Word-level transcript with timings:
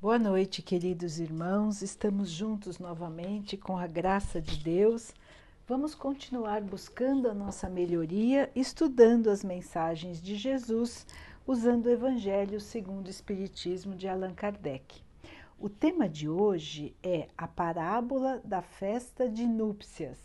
Boa 0.00 0.18
noite, 0.18 0.62
queridos 0.62 1.20
irmãos. 1.20 1.82
Estamos 1.82 2.30
juntos 2.30 2.78
novamente 2.78 3.58
com 3.58 3.76
a 3.76 3.86
graça 3.86 4.40
de 4.40 4.56
Deus. 4.56 5.12
Vamos 5.68 5.94
continuar 5.94 6.62
buscando 6.62 7.28
a 7.28 7.34
nossa 7.34 7.68
melhoria, 7.68 8.50
estudando 8.56 9.28
as 9.28 9.44
mensagens 9.44 10.22
de 10.22 10.36
Jesus, 10.36 11.06
usando 11.46 11.84
o 11.84 11.90
Evangelho 11.90 12.58
segundo 12.62 13.08
o 13.08 13.10
Espiritismo 13.10 13.94
de 13.94 14.08
Allan 14.08 14.32
Kardec. 14.32 15.02
O 15.58 15.68
tema 15.68 16.08
de 16.08 16.30
hoje 16.30 16.96
é 17.02 17.28
a 17.36 17.46
parábola 17.46 18.40
da 18.42 18.62
festa 18.62 19.28
de 19.28 19.46
núpcias, 19.46 20.18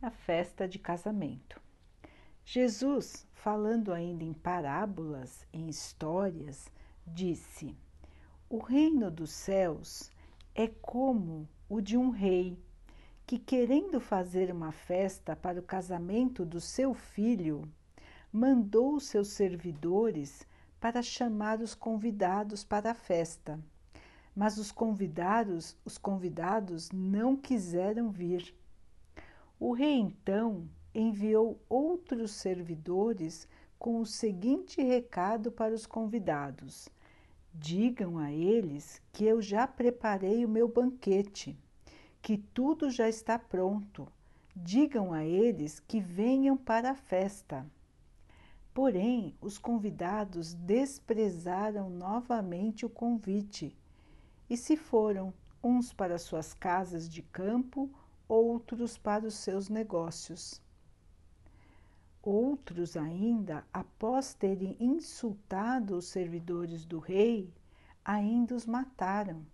a 0.00 0.10
festa 0.10 0.66
de 0.66 0.78
casamento. 0.78 1.60
Jesus, 2.42 3.26
falando 3.34 3.92
ainda 3.92 4.24
em 4.24 4.32
parábolas, 4.32 5.46
em 5.52 5.68
histórias, 5.68 6.72
disse: 7.06 7.76
O 8.50 8.58
reino 8.58 9.10
dos 9.10 9.30
céus 9.30 10.10
é 10.54 10.68
como 10.68 11.48
o 11.70 11.80
de 11.80 11.96
um 11.96 12.10
rei 12.10 12.58
que, 13.26 13.38
querendo 13.38 13.98
fazer 13.98 14.52
uma 14.52 14.72
festa 14.72 15.34
para 15.34 15.58
o 15.58 15.62
casamento 15.62 16.44
do 16.44 16.60
seu 16.60 16.92
filho, 16.92 17.66
mandou 18.30 19.00
seus 19.00 19.28
servidores 19.28 20.46
para 20.78 21.00
chamar 21.00 21.60
os 21.60 21.74
convidados 21.74 22.62
para 22.62 22.90
a 22.90 22.94
festa 22.94 23.58
mas 24.34 24.58
os 24.58 24.70
convidados, 24.70 25.76
os 25.84 25.98
convidados 25.98 26.90
não 26.92 27.36
quiseram 27.36 28.10
vir. 28.10 28.54
O 29.58 29.72
rei 29.72 29.94
então 29.94 30.68
enviou 30.94 31.60
outros 31.68 32.30
servidores 32.32 33.46
com 33.78 34.00
o 34.00 34.06
seguinte 34.06 34.82
recado 34.82 35.50
para 35.50 35.74
os 35.74 35.86
convidados: 35.86 36.88
Digam 37.52 38.18
a 38.18 38.32
eles 38.32 39.02
que 39.12 39.24
eu 39.24 39.42
já 39.42 39.66
preparei 39.66 40.44
o 40.44 40.48
meu 40.48 40.68
banquete, 40.68 41.58
que 42.22 42.38
tudo 42.38 42.90
já 42.90 43.08
está 43.08 43.38
pronto. 43.38 44.06
Digam 44.54 45.12
a 45.12 45.24
eles 45.24 45.80
que 45.80 46.00
venham 46.00 46.56
para 46.56 46.92
a 46.92 46.94
festa. 46.94 47.66
Porém, 48.72 49.36
os 49.40 49.58
convidados 49.58 50.54
desprezaram 50.54 51.90
novamente 51.90 52.86
o 52.86 52.90
convite 52.90 53.76
e 54.48 54.56
se 54.56 54.76
foram, 54.76 55.32
uns 55.62 55.92
para 55.92 56.18
suas 56.18 56.54
casas 56.54 57.08
de 57.08 57.22
campo, 57.22 57.90
outros 58.28 58.96
para 58.96 59.26
os 59.26 59.34
seus 59.34 59.68
negócios. 59.68 60.62
Outros 62.22 62.96
ainda, 62.96 63.64
após 63.72 64.34
terem 64.34 64.76
insultado 64.78 65.96
os 65.96 66.06
servidores 66.06 66.84
do 66.84 66.98
rei, 66.98 67.50
ainda 68.04 68.54
os 68.54 68.66
mataram. 68.66 69.44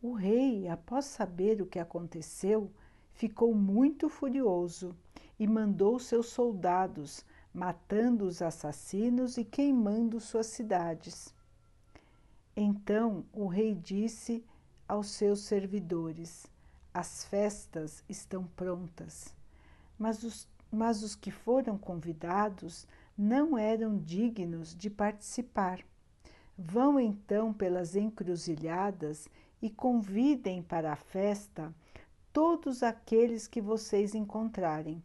O 0.00 0.12
rei, 0.12 0.68
após 0.68 1.06
saber 1.06 1.60
o 1.60 1.66
que 1.66 1.80
aconteceu, 1.80 2.70
ficou 3.12 3.54
muito 3.54 4.08
furioso 4.08 4.94
e 5.38 5.46
mandou 5.46 5.98
seus 5.98 6.28
soldados, 6.28 7.24
matando 7.52 8.26
os 8.26 8.40
assassinos 8.40 9.36
e 9.36 9.44
queimando 9.44 10.20
suas 10.20 10.46
cidades. 10.46 11.34
Então 12.54 13.24
o 13.32 13.46
rei 13.46 13.74
disse 13.74 14.44
aos 14.88 15.08
seus 15.08 15.40
servidores: 15.40 16.46
As 16.94 17.24
festas 17.24 18.04
estão 18.08 18.44
prontas. 18.44 19.34
Mas 19.98 20.22
os, 20.22 20.46
mas 20.76 21.02
os 21.02 21.14
que 21.14 21.30
foram 21.30 21.78
convidados 21.78 22.86
não 23.16 23.56
eram 23.56 23.96
dignos 23.96 24.76
de 24.76 24.90
participar. 24.90 25.80
Vão 26.56 27.00
então 27.00 27.50
pelas 27.50 27.96
encruzilhadas 27.96 29.26
e 29.62 29.70
convidem 29.70 30.62
para 30.62 30.92
a 30.92 30.96
festa 30.96 31.74
todos 32.30 32.82
aqueles 32.82 33.48
que 33.48 33.58
vocês 33.58 34.14
encontrarem. 34.14 35.02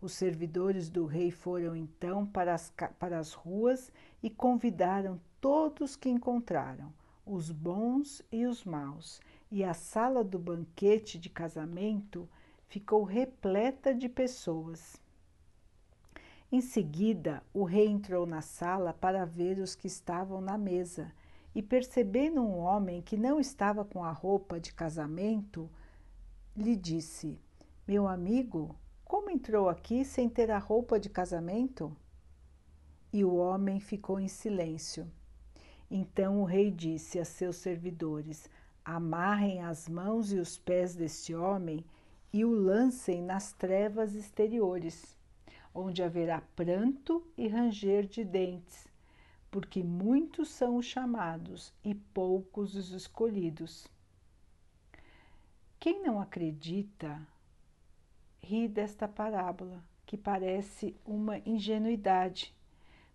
Os 0.00 0.12
servidores 0.12 0.88
do 0.88 1.04
rei 1.04 1.32
foram 1.32 1.74
então 1.74 2.24
para 2.24 2.54
as, 2.54 2.72
para 2.96 3.18
as 3.18 3.32
ruas 3.32 3.90
e 4.22 4.30
convidaram 4.30 5.20
todos 5.40 5.96
que 5.96 6.08
encontraram, 6.08 6.92
os 7.24 7.50
bons 7.50 8.22
e 8.30 8.46
os 8.46 8.64
maus, 8.64 9.20
e 9.50 9.64
a 9.64 9.74
sala 9.74 10.22
do 10.22 10.38
banquete 10.38 11.18
de 11.18 11.28
casamento 11.28 12.28
ficou 12.68 13.04
repleta 13.04 13.94
de 13.94 14.08
pessoas. 14.08 15.00
Em 16.50 16.60
seguida, 16.60 17.42
o 17.52 17.64
rei 17.64 17.88
entrou 17.88 18.24
na 18.26 18.40
sala 18.40 18.92
para 18.92 19.24
ver 19.24 19.58
os 19.58 19.74
que 19.74 19.86
estavam 19.86 20.40
na 20.40 20.56
mesa 20.56 21.12
e, 21.54 21.62
percebendo 21.62 22.40
um 22.40 22.58
homem 22.58 23.02
que 23.02 23.16
não 23.16 23.40
estava 23.40 23.84
com 23.84 24.04
a 24.04 24.12
roupa 24.12 24.60
de 24.60 24.72
casamento, 24.72 25.68
lhe 26.56 26.76
disse: 26.76 27.38
Meu 27.86 28.06
amigo, 28.06 28.76
como 29.04 29.30
entrou 29.30 29.68
aqui 29.68 30.04
sem 30.04 30.28
ter 30.28 30.50
a 30.50 30.58
roupa 30.58 31.00
de 31.00 31.08
casamento? 31.08 31.96
E 33.12 33.24
o 33.24 33.34
homem 33.34 33.80
ficou 33.80 34.20
em 34.20 34.28
silêncio. 34.28 35.10
Então 35.90 36.40
o 36.40 36.44
rei 36.44 36.70
disse 36.70 37.18
a 37.18 37.24
seus 37.24 37.56
servidores: 37.56 38.48
Amarrem 38.84 39.62
as 39.62 39.88
mãos 39.88 40.32
e 40.32 40.38
os 40.38 40.58
pés 40.58 40.94
deste 40.94 41.34
homem 41.34 41.84
e 42.36 42.44
o 42.44 42.50
lancem 42.50 43.22
nas 43.22 43.54
trevas 43.54 44.14
exteriores, 44.14 45.16
onde 45.74 46.02
haverá 46.02 46.42
pranto 46.54 47.26
e 47.34 47.48
ranger 47.48 48.06
de 48.06 48.22
dentes, 48.22 48.86
porque 49.50 49.82
muitos 49.82 50.50
são 50.50 50.76
os 50.76 50.84
chamados 50.84 51.72
e 51.82 51.94
poucos 51.94 52.76
os 52.76 52.90
escolhidos. 52.90 53.88
Quem 55.80 56.02
não 56.02 56.20
acredita 56.20 57.26
ri 58.42 58.68
desta 58.68 59.08
parábola, 59.08 59.82
que 60.04 60.18
parece 60.18 60.94
uma 61.06 61.38
ingenuidade 61.38 62.54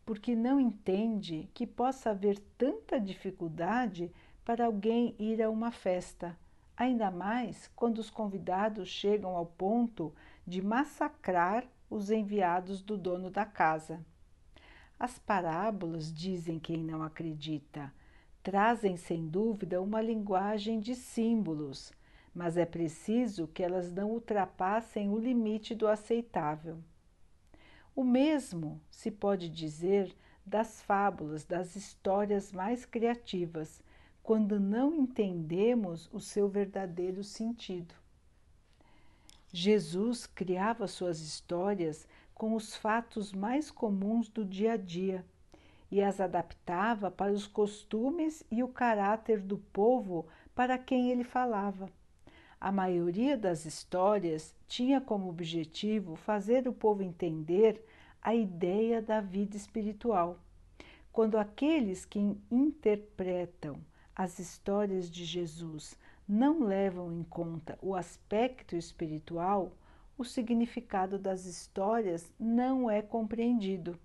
porque 0.03 0.35
não 0.35 0.59
entende 0.59 1.47
que 1.53 1.67
possa 1.67 2.09
haver 2.09 2.39
tanta 2.57 2.99
dificuldade 2.99 4.11
para 4.43 4.65
alguém 4.65 5.15
ir 5.19 5.43
a 5.43 5.49
uma 5.51 5.71
festa, 5.71 6.35
ainda 6.81 7.11
mais 7.11 7.69
quando 7.75 7.99
os 7.99 8.09
convidados 8.09 8.89
chegam 8.89 9.35
ao 9.35 9.45
ponto 9.45 10.13
de 10.47 10.61
massacrar 10.61 11.63
os 11.89 12.09
enviados 12.09 12.81
do 12.81 12.97
dono 12.97 13.29
da 13.29 13.45
casa. 13.45 14.03
As 14.99 15.19
parábolas, 15.19 16.11
dizem 16.11 16.57
quem 16.57 16.77
não 16.77 17.03
acredita, 17.03 17.93
trazem 18.41 18.97
sem 18.97 19.27
dúvida 19.27 19.81
uma 19.81 20.01
linguagem 20.01 20.79
de 20.79 20.95
símbolos, 20.95 21.93
mas 22.33 22.57
é 22.57 22.65
preciso 22.65 23.47
que 23.47 23.61
elas 23.61 23.91
não 23.91 24.09
ultrapassem 24.09 25.09
o 25.09 25.19
limite 25.19 25.75
do 25.75 25.87
aceitável. 25.87 26.79
O 27.95 28.03
mesmo 28.03 28.81
se 28.89 29.11
pode 29.11 29.49
dizer 29.49 30.15
das 30.43 30.81
fábulas, 30.81 31.45
das 31.45 31.75
histórias 31.75 32.51
mais 32.51 32.85
criativas, 32.85 33.83
quando 34.23 34.59
não 34.59 34.93
entendemos 34.93 36.09
o 36.13 36.19
seu 36.19 36.47
verdadeiro 36.47 37.23
sentido. 37.23 37.95
Jesus 39.51 40.25
criava 40.25 40.87
suas 40.87 41.19
histórias 41.19 42.07
com 42.33 42.55
os 42.55 42.75
fatos 42.75 43.33
mais 43.33 43.69
comuns 43.69 44.29
do 44.29 44.45
dia 44.45 44.73
a 44.73 44.77
dia 44.77 45.25
e 45.91 46.01
as 46.01 46.21
adaptava 46.21 47.11
para 47.11 47.33
os 47.33 47.45
costumes 47.45 48.43
e 48.49 48.63
o 48.63 48.67
caráter 48.67 49.41
do 49.41 49.57
povo 49.57 50.25
para 50.55 50.77
quem 50.77 51.11
ele 51.11 51.23
falava. 51.23 51.89
A 52.59 52.71
maioria 52.71 53.35
das 53.35 53.65
histórias 53.65 54.55
tinha 54.67 55.01
como 55.01 55.27
objetivo 55.27 56.15
fazer 56.15 56.67
o 56.67 56.73
povo 56.73 57.03
entender 57.03 57.83
a 58.21 58.33
ideia 58.33 59.01
da 59.01 59.19
vida 59.19 59.57
espiritual. 59.57 60.39
Quando 61.11 61.37
aqueles 61.37 62.05
que 62.05 62.19
interpretam 62.49 63.79
as 64.15 64.39
histórias 64.39 65.09
de 65.09 65.25
Jesus 65.25 65.97
não 66.27 66.63
levam 66.63 67.11
em 67.11 67.23
conta 67.23 67.77
o 67.81 67.95
aspecto 67.95 68.75
espiritual, 68.75 69.73
o 70.17 70.23
significado 70.23 71.17
das 71.17 71.45
histórias 71.45 72.31
não 72.39 72.89
é 72.89 73.01
compreendido. 73.01 73.99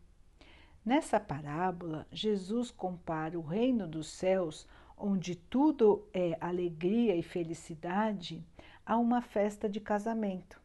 Nessa 0.85 1.19
parábola, 1.19 2.06
Jesus 2.11 2.70
compara 2.70 3.38
o 3.38 3.43
reino 3.43 3.87
dos 3.87 4.06
céus 4.08 4.67
onde 4.97 5.35
tudo 5.35 6.09
é 6.12 6.38
alegria 6.41 7.14
e 7.14 7.23
felicidade, 7.23 8.43
a 8.85 8.97
uma 8.97 9.20
festa 9.20 9.69
de 9.69 9.81
casamento. 9.81 10.61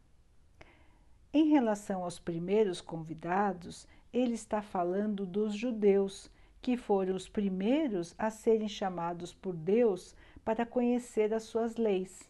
Em 1.34 1.50
relação 1.50 2.04
aos 2.04 2.20
primeiros 2.20 2.80
convidados, 2.80 3.88
ele 4.14 4.34
está 4.34 4.62
falando 4.62 5.26
dos 5.26 5.54
judeus, 5.56 6.30
que 6.62 6.78
foram 6.78 7.16
os 7.16 7.28
primeiros 7.28 8.14
a 8.18 8.30
serem 8.30 8.68
chamados 8.68 9.34
por 9.34 9.56
Deus 9.56 10.16
para 10.46 10.66
conhecer 10.66 11.34
as 11.34 11.44
suas 11.44 11.76
leis. 11.76 12.30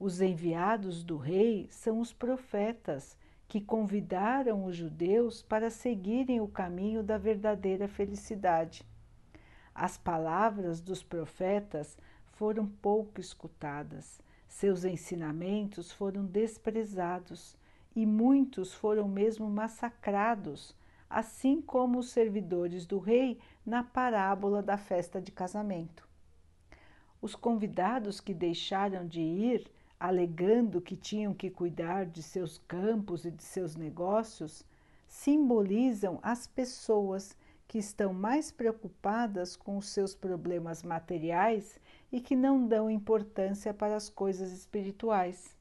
Os 0.00 0.20
enviados 0.20 1.02
do 1.02 1.16
rei 1.16 1.66
são 1.70 2.00
os 2.00 2.12
profetas, 2.12 3.18
que 3.48 3.60
convidaram 3.60 4.64
os 4.64 4.76
judeus 4.76 5.42
para 5.42 5.70
seguirem 5.70 6.40
o 6.40 6.46
caminho 6.46 7.02
da 7.02 7.16
verdadeira 7.16 7.88
felicidade. 7.88 8.84
As 9.74 9.96
palavras 9.96 10.80
dos 10.80 11.02
profetas 11.02 11.96
foram 12.26 12.66
pouco 12.66 13.20
escutadas, 13.20 14.20
seus 14.46 14.84
ensinamentos 14.84 15.90
foram 15.90 16.24
desprezados 16.24 17.56
e 17.96 18.04
muitos 18.04 18.74
foram 18.74 19.08
mesmo 19.08 19.48
massacrados, 19.48 20.76
assim 21.08 21.60
como 21.60 21.98
os 21.98 22.10
servidores 22.10 22.84
do 22.86 22.98
rei 22.98 23.38
na 23.64 23.82
parábola 23.82 24.62
da 24.62 24.76
festa 24.76 25.20
de 25.20 25.32
casamento. 25.32 26.06
Os 27.20 27.34
convidados 27.34 28.20
que 28.20 28.32
deixaram 28.32 29.06
de 29.06 29.20
ir, 29.20 29.70
alegando 29.98 30.80
que 30.80 30.96
tinham 30.96 31.34
que 31.34 31.50
cuidar 31.50 32.06
de 32.06 32.22
seus 32.22 32.58
campos 32.58 33.24
e 33.24 33.30
de 33.30 33.42
seus 33.42 33.74
negócios, 33.74 34.64
simbolizam 35.08 36.20
as 36.22 36.46
pessoas 36.46 37.36
que 37.66 37.78
estão 37.78 38.14
mais 38.14 38.50
preocupadas 38.50 39.56
com 39.56 39.76
os 39.76 39.88
seus 39.88 40.14
problemas 40.14 40.82
materiais 40.82 41.78
e 42.10 42.20
que 42.20 42.36
não 42.36 42.66
dão 42.66 42.90
importância 42.90 43.74
para 43.74 43.96
as 43.96 44.08
coisas 44.08 44.52
espirituais. 44.52 45.56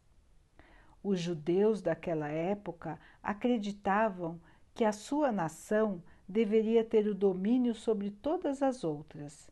Os 1.04 1.20
judeus 1.20 1.82
daquela 1.82 2.30
época 2.30 3.00
acreditavam 3.22 4.40
que 4.78 4.86
a 4.86 4.92
sua 4.92 5.32
nação 5.32 6.04
deveria 6.30 6.84
ter 6.84 7.08
o 7.08 7.16
domínio 7.16 7.74
sobre 7.74 8.12
todas 8.12 8.62
as 8.62 8.84
outras. 8.84 9.50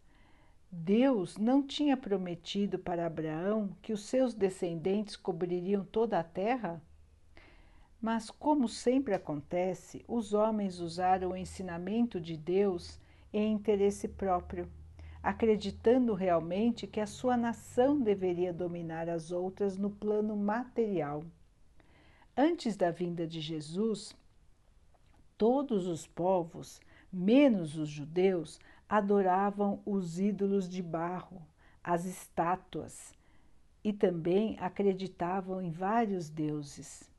Deus 0.71 1.35
não 1.35 1.63
tinha 1.63 1.97
prometido 1.97 2.77
para 2.77 3.07
Abraão 3.07 3.75
que 3.81 3.91
os 3.91 4.01
seus 4.01 4.35
descendentes 4.35 5.15
cobririam 5.15 5.83
toda 5.83 6.19
a 6.19 6.23
terra? 6.23 6.79
Mas, 7.99 8.29
como 8.29 8.69
sempre 8.69 9.15
acontece, 9.15 10.05
os 10.07 10.31
homens 10.31 10.79
usaram 10.79 11.31
o 11.31 11.37
ensinamento 11.37 12.21
de 12.21 12.37
Deus 12.37 12.99
em 13.33 13.51
interesse 13.51 14.07
próprio, 14.07 14.69
acreditando 15.23 16.13
realmente 16.13 16.85
que 16.85 16.99
a 16.99 17.07
sua 17.07 17.35
nação 17.35 17.99
deveria 17.99 18.53
dominar 18.53 19.09
as 19.09 19.31
outras 19.31 19.75
no 19.75 19.89
plano 19.89 20.35
material. 20.35 21.23
Antes 22.37 22.77
da 22.77 22.91
vinda 22.91 23.25
de 23.25 23.41
Jesus, 23.41 24.15
todos 25.37 25.87
os 25.87 26.07
povos, 26.07 26.79
menos 27.11 27.77
os 27.77 27.89
judeus, 27.89 28.59
adoravam 28.87 29.81
os 29.85 30.19
ídolos 30.19 30.69
de 30.69 30.81
barro, 30.81 31.41
as 31.83 32.05
estátuas, 32.05 33.13
e 33.83 33.93
também 33.93 34.57
acreditavam 34.59 35.61
em 35.61 35.71
vários 35.71 36.29
deuses. 36.29 37.09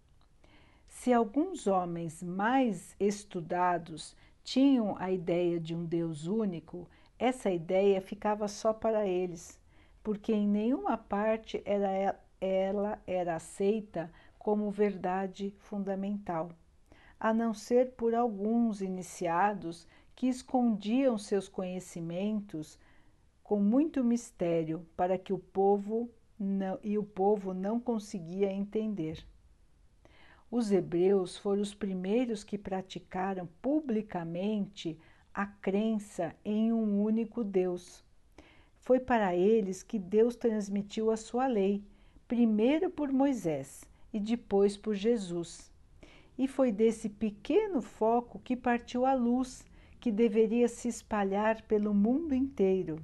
Se 0.89 1.13
alguns 1.13 1.67
homens 1.67 2.23
mais 2.23 2.97
estudados 2.99 4.17
tinham 4.43 4.97
a 4.99 5.11
ideia 5.11 5.61
de 5.61 5.75
um 5.75 5.85
Deus 5.85 6.27
único, 6.27 6.89
essa 7.19 7.51
ideia 7.51 8.01
ficava 8.01 8.49
só 8.49 8.73
para 8.73 9.07
eles, 9.07 9.61
porque 10.03 10.33
em 10.33 10.49
nenhuma 10.49 10.97
parte 10.97 11.63
era, 11.65 12.19
ela 12.41 13.01
era 13.07 13.37
aceita 13.37 14.11
como 14.39 14.71
verdade 14.71 15.55
fundamental, 15.59 16.51
a 17.19 17.33
não 17.33 17.55
ser 17.55 17.93
por 17.93 18.15
alguns 18.15 18.81
iniciados 18.81 19.87
que 20.15 20.27
escondiam 20.27 21.19
seus 21.19 21.49
conhecimentos 21.49 22.79
com 23.43 23.61
muito 23.61 24.03
mistério 24.03 24.85
para 24.97 25.17
que 25.17 25.33
o 25.33 25.39
povo 25.39 26.11
não, 26.39 26.79
e 26.83 26.99
o 26.99 27.05
povo 27.05 27.55
não 27.55 27.79
conseguia 27.79 28.53
entender. 28.53 29.25
Os 30.51 30.71
hebreus 30.71 31.37
foram 31.37 31.63
os 31.63 31.75
primeiros 31.75 32.45
que 32.45 32.57
praticaram 32.57 33.49
publicamente 33.61 34.99
a 35.35 35.47
crença 35.47 36.35
em 36.45 36.73
um 36.73 37.03
único 37.03 37.45
Deus. 37.45 38.05
Foi 38.81 39.01
para 39.01 39.35
eles 39.35 39.83
que 39.83 39.99
Deus 39.99 40.37
transmitiu 40.37 41.11
a 41.11 41.17
sua 41.17 41.47
lei, 41.47 41.83
primeiro 42.29 42.89
por 42.89 43.13
Moisés 43.13 43.85
e 44.13 44.21
depois 44.21 44.77
por 44.77 44.95
Jesus. 44.95 45.71
E 46.39 46.47
foi 46.47 46.71
desse 46.71 47.09
pequeno 47.09 47.81
foco 47.81 48.39
que 48.39 48.57
partiu 48.57 49.07
a 49.07 49.15
luz, 49.15 49.65
que 49.99 50.13
deveria 50.13 50.69
se 50.69 50.89
espalhar 50.89 51.63
pelo 51.63 51.95
mundo 51.95 52.35
inteiro, 52.35 52.99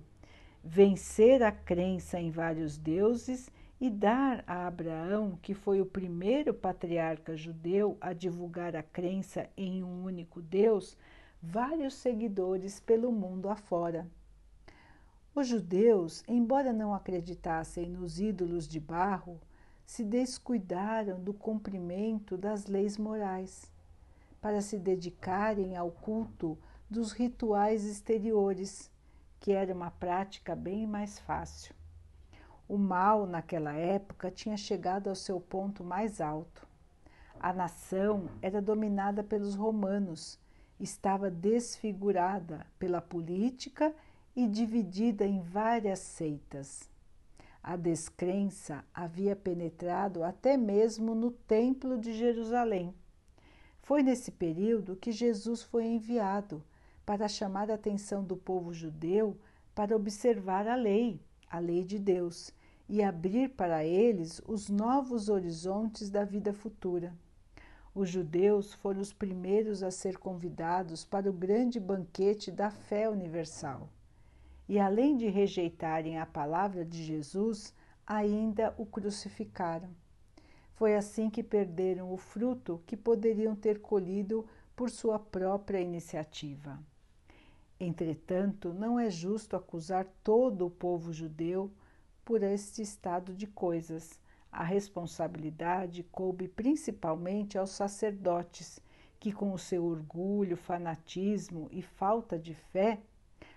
vencer 0.63 1.43
a 1.43 1.51
crença 1.51 2.21
em 2.21 2.31
vários 2.31 2.77
deuses 2.77 3.51
e 3.81 3.91
dar 3.91 4.45
a 4.47 4.67
Abraão, 4.67 5.37
que 5.43 5.55
foi 5.55 5.81
o 5.81 5.87
primeiro 5.87 6.55
patriarca 6.55 7.37
judeu 7.37 7.97
a 8.01 8.13
divulgar 8.13 8.77
a 8.77 8.83
crença 8.83 9.51
em 9.57 9.83
um 9.83 10.05
único 10.05 10.41
Deus, 10.41 10.97
vários 11.43 11.95
seguidores 11.95 12.79
pelo 12.79 13.11
mundo 13.11 13.49
afora. 13.49 14.07
Os 15.35 15.49
judeus, 15.49 16.23
embora 16.29 16.73
não 16.73 16.95
acreditassem 16.95 17.89
nos 17.89 18.21
ídolos 18.21 18.69
de 18.69 18.79
barro, 18.79 19.41
se 19.93 20.03
descuidaram 20.03 21.21
do 21.21 21.35
cumprimento 21.35 22.35
das 22.35 22.65
leis 22.65 22.97
morais, 22.97 23.71
para 24.41 24.63
se 24.63 24.79
dedicarem 24.79 25.77
ao 25.77 25.91
culto 25.91 26.57
dos 26.89 27.13
rituais 27.13 27.85
exteriores, 27.85 28.91
que 29.39 29.53
era 29.53 29.75
uma 29.75 29.91
prática 29.91 30.57
bem 30.57 30.87
mais 30.87 31.19
fácil. 31.19 31.75
O 32.67 32.79
mal, 32.79 33.27
naquela 33.27 33.75
época, 33.75 34.31
tinha 34.31 34.57
chegado 34.57 35.11
ao 35.11 35.15
seu 35.15 35.39
ponto 35.39 35.85
mais 35.85 36.23
alto. 36.23 36.67
A 37.39 37.53
nação 37.53 38.31
era 38.41 38.63
dominada 38.63 39.23
pelos 39.23 39.55
romanos, 39.55 40.39
estava 40.81 41.31
desfigurada 41.31 42.67
pela 42.79 43.03
política 43.03 43.95
e 44.35 44.49
dividida 44.49 45.27
em 45.27 45.43
várias 45.43 45.99
seitas. 45.99 46.91
A 47.65 47.77
descrença 47.77 48.85
havia 48.93 49.37
penetrado 49.37 50.25
até 50.25 50.57
mesmo 50.57 51.15
no 51.15 51.31
Templo 51.31 51.97
de 51.97 52.13
Jerusalém. 52.13 52.93
Foi 53.83 54.03
nesse 54.03 54.33
período 54.33 54.97
que 54.97 55.13
Jesus 55.13 55.63
foi 55.63 55.85
enviado 55.85 56.61
para 57.07 57.29
chamar 57.29 57.71
a 57.71 57.75
atenção 57.75 58.25
do 58.25 58.37
povo 58.37 58.75
judeu 58.75 59.39
para 59.77 59.95
observar 59.95 60.67
a 60.67 60.75
lei, 60.75 61.21
a 61.49 61.61
lei 61.61 61.85
de 61.85 62.01
Deus, 62.01 62.53
e 62.89 63.01
abrir 63.01 63.51
para 63.51 63.85
eles 63.85 64.43
os 64.49 64.69
novos 64.69 65.29
horizontes 65.29 66.11
da 66.11 66.25
vida 66.25 66.53
futura. 66.53 67.15
Os 67.95 68.09
judeus 68.09 68.75
foram 68.75 69.01
os 69.01 69.13
primeiros 69.13 69.85
a 69.85 69.91
ser 69.93 70.19
convidados 70.19 71.05
para 71.05 71.31
o 71.31 71.33
grande 71.33 71.79
banquete 71.79 72.51
da 72.51 72.73
fé 72.73 73.09
universal 73.09 73.89
e 74.69 74.79
além 74.79 75.17
de 75.17 75.29
rejeitarem 75.29 76.19
a 76.19 76.27
palavra 76.27 76.85
de 76.85 77.03
Jesus, 77.03 77.75
ainda 78.07 78.75
o 78.79 78.87
crucificaram. 78.87 79.91
Foi 80.75 80.97
assim 80.97 81.31
que 81.31 81.43
perderam 81.43 82.13
o 82.13 82.17
fruto 82.17 82.83
que 82.87 82.97
poderiam 82.97 83.55
ter 83.55 83.81
colhido 83.81 84.47
por 84.75 84.91
sua 84.91 85.19
própria 85.19 85.81
iniciativa. 85.81 86.79
Entretanto, 87.79 88.73
não 88.73 88.99
é 88.99 89.11
justo 89.11 89.57
acusar 89.57 90.07
todo 90.23 90.67
o 90.67 90.71
povo 90.71 91.13
judeu 91.13 91.71
por 92.25 92.43
este 92.43 92.81
estado 92.81 93.35
de 93.35 93.47
coisas. 93.47 94.21
A 94.51 94.63
responsabilidade 94.63 96.03
coube 96.05 96.47
principalmente 96.47 97.59
aos 97.59 97.71
sacerdotes, 97.71 98.81
que, 99.19 99.33
com 99.33 99.53
o 99.53 99.59
seu 99.59 99.85
orgulho, 99.85 100.57
fanatismo 100.57 101.69
e 101.71 101.83
falta 101.83 102.39
de 102.39 102.55
fé, 102.55 103.01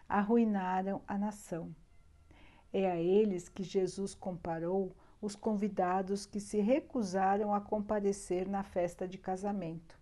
arruinaram 0.07 1.01
a 1.07 1.17
nação. 1.17 1.75
É 2.71 2.89
a 2.91 2.97
eles 2.97 3.47
que 3.47 3.63
Jesus 3.63 4.13
comparou 4.13 4.95
os 5.21 5.35
convidados 5.35 6.25
que 6.25 6.39
se 6.39 6.59
recusaram 6.59 7.53
a 7.53 7.61
comparecer 7.61 8.47
na 8.47 8.63
festa 8.63 9.07
de 9.07 9.17
casamento. 9.17 9.97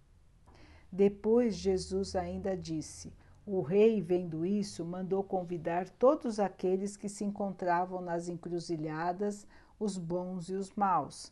Depois, 0.92 1.56
Jesus 1.56 2.16
ainda 2.16 2.58
disse: 2.58 3.14
O 3.46 3.62
rei, 3.62 4.02
vendo 4.02 4.46
isso, 4.46 4.84
mandou 4.86 5.24
convidar 5.24 5.90
todos 5.90 6.40
aqueles 6.40 6.98
que 6.98 7.10
se 7.10 7.24
encontravam 7.24 8.02
nas 8.02 8.28
encruzilhadas, 8.28 9.48
os 9.80 9.98
bons 9.98 10.50
e 10.50 10.54
os 10.54 10.72
maus. 10.74 11.32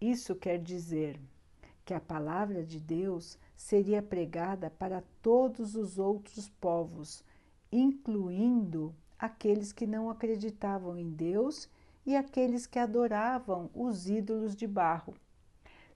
Isso 0.00 0.34
quer 0.34 0.58
dizer 0.58 1.20
que 1.84 1.94
a 1.94 2.00
palavra 2.00 2.62
de 2.64 2.78
Deus 2.80 3.38
seria 3.56 4.02
pregada 4.02 4.70
para 4.70 5.02
todos 5.20 5.74
os 5.74 5.98
outros 5.98 6.48
povos, 6.48 7.24
incluindo 7.72 8.94
aqueles 9.18 9.72
que 9.72 9.86
não 9.86 10.10
acreditavam 10.10 10.96
em 10.96 11.10
Deus 11.10 11.68
e 12.04 12.16
aqueles 12.16 12.66
que 12.66 12.78
adoravam 12.78 13.70
os 13.74 14.08
ídolos 14.08 14.56
de 14.56 14.66
barro. 14.66 15.14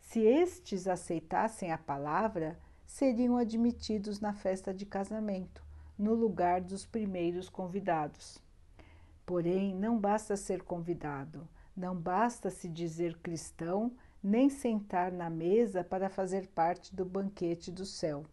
Se 0.00 0.20
estes 0.20 0.86
aceitassem 0.86 1.72
a 1.72 1.78
palavra, 1.78 2.58
seriam 2.86 3.36
admitidos 3.36 4.20
na 4.20 4.32
festa 4.32 4.72
de 4.72 4.84
casamento, 4.84 5.64
no 5.98 6.14
lugar 6.14 6.60
dos 6.60 6.84
primeiros 6.84 7.48
convidados. 7.48 8.38
Porém, 9.24 9.74
não 9.74 9.98
basta 9.98 10.36
ser 10.36 10.62
convidado, 10.62 11.48
não 11.74 11.96
basta 11.96 12.50
se 12.50 12.68
dizer 12.68 13.16
cristão, 13.18 13.92
nem 14.22 14.48
sentar 14.48 15.10
na 15.10 15.28
mesa 15.30 15.82
para 15.82 16.08
fazer 16.08 16.46
parte 16.48 16.94
do 16.94 17.04
banquete 17.04 17.72
do 17.72 17.84
céu. 17.84 18.24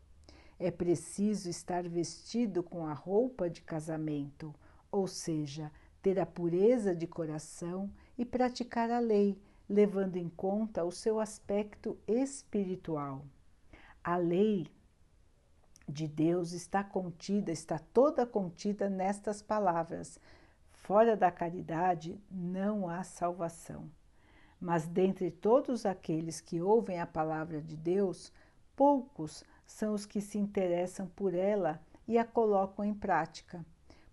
É 0.62 0.70
preciso 0.70 1.50
estar 1.50 1.90
vestido 1.90 2.62
com 2.62 2.86
a 2.86 2.94
roupa 2.94 3.50
de 3.50 3.64
casamento, 3.64 4.54
ou 4.92 5.08
seja, 5.08 5.72
ter 6.04 6.20
a 6.20 6.26
pureza 6.26 6.96
de 6.96 7.08
coração 7.08 7.92
e 8.16 8.24
praticar 8.24 8.92
a 8.92 9.00
lei, 9.00 9.42
levando 9.68 10.18
em 10.18 10.30
conta 10.30 10.84
o 10.84 10.92
seu 10.92 11.20
aspecto 11.20 11.98
espiritual. 12.08 13.26
A 14.04 14.18
lei 14.18 14.68
de 15.90 16.08
Deus 16.08 16.52
está 16.52 16.84
contida, 16.84 17.52
está 17.52 17.80
toda 17.80 18.24
contida 18.24 18.88
nestas 18.88 19.42
palavras: 19.42 20.20
fora 20.72 21.18
da 21.18 21.32
caridade 21.32 22.22
não 22.30 22.88
há 22.88 23.02
salvação. 23.04 23.90
Mas 24.60 24.88
dentre 24.88 25.32
todos 25.32 25.88
aqueles 25.88 26.40
que 26.40 26.62
ouvem 26.62 27.00
a 27.00 27.08
palavra 27.08 27.60
de 27.60 27.76
Deus, 27.76 28.32
poucos 28.76 29.44
são 29.72 29.94
os 29.94 30.06
que 30.06 30.22
se 30.22 30.38
interessam 30.38 31.08
por 31.08 31.34
ela 31.34 31.82
e 32.08 32.18
a 32.18 32.26
colocam 32.26 32.84
em 32.84 32.94
prática. 32.94 33.66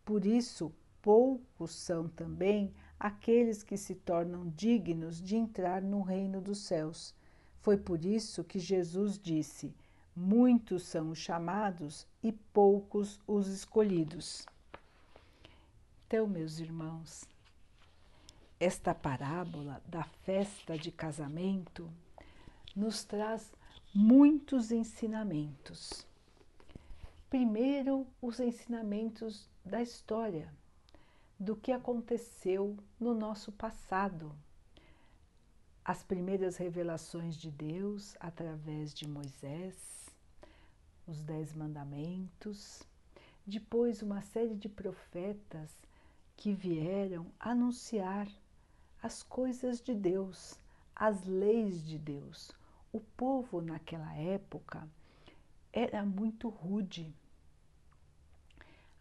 Por 0.04 0.24
isso, 0.24 0.72
poucos 1.02 1.72
são 1.72 2.08
também 2.08 2.72
aqueles 2.98 3.62
que 3.62 3.76
se 3.76 3.94
tornam 3.94 4.48
dignos 4.48 5.20
de 5.20 5.36
entrar 5.36 5.82
no 5.82 6.00
reino 6.00 6.40
dos 6.40 6.58
céus. 6.58 7.14
Foi 7.60 7.76
por 7.76 8.04
isso 8.04 8.44
que 8.44 8.58
Jesus 8.58 9.18
disse: 9.18 9.74
Muitos 10.14 10.84
são 10.84 11.10
os 11.10 11.18
chamados 11.18 12.06
e 12.22 12.32
poucos 12.32 13.20
os 13.26 13.48
escolhidos. 13.48 14.46
Então, 16.06 16.26
meus 16.26 16.60
irmãos, 16.60 17.24
esta 18.58 18.94
parábola 18.94 19.82
da 19.86 20.04
festa 20.24 20.78
de 20.78 20.90
casamento 20.90 21.90
nos 22.74 23.04
traz 23.04 23.52
muitos 23.94 24.70
ensinamentos. 24.70 26.06
Primeiro, 27.30 28.06
os 28.20 28.38
ensinamentos 28.38 29.48
da 29.64 29.82
história, 29.82 30.52
do 31.38 31.56
que 31.56 31.72
aconteceu 31.72 32.76
no 32.98 33.14
nosso 33.14 33.52
passado. 33.52 34.34
As 35.84 36.02
primeiras 36.02 36.56
revelações 36.56 37.36
de 37.36 37.50
Deus 37.50 38.16
através 38.20 38.92
de 38.92 39.06
Moisés, 39.08 40.06
os 41.06 41.22
Dez 41.22 41.54
Mandamentos, 41.54 42.82
depois, 43.46 44.02
uma 44.02 44.20
série 44.20 44.54
de 44.54 44.68
profetas 44.68 45.70
que 46.36 46.52
vieram 46.52 47.26
anunciar 47.40 48.28
as 49.02 49.22
coisas 49.22 49.80
de 49.80 49.94
Deus, 49.94 50.58
as 50.94 51.24
leis 51.24 51.82
de 51.82 51.98
Deus. 51.98 52.57
O 52.92 53.00
povo 53.00 53.60
naquela 53.60 54.14
época 54.14 54.88
era 55.72 56.04
muito 56.04 56.48
rude. 56.48 57.14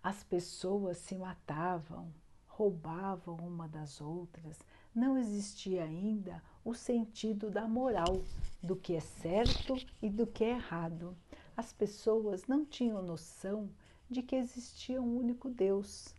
As 0.03 0.23
pessoas 0.23 0.97
se 0.97 1.15
matavam, 1.15 2.13
roubavam 2.47 3.35
uma 3.37 3.67
das 3.67 3.99
outras. 4.01 4.59
Não 4.93 5.17
existia 5.17 5.83
ainda 5.83 6.43
o 6.63 6.73
sentido 6.73 7.49
da 7.49 7.67
moral, 7.67 8.23
do 8.61 8.75
que 8.75 8.95
é 8.95 8.99
certo 8.99 9.75
e 10.01 10.09
do 10.09 10.27
que 10.27 10.43
é 10.43 10.51
errado. 10.51 11.15
As 11.55 11.71
pessoas 11.71 12.47
não 12.47 12.65
tinham 12.65 13.01
noção 13.01 13.69
de 14.09 14.21
que 14.21 14.35
existia 14.35 15.01
um 15.01 15.17
único 15.17 15.49
Deus 15.49 16.13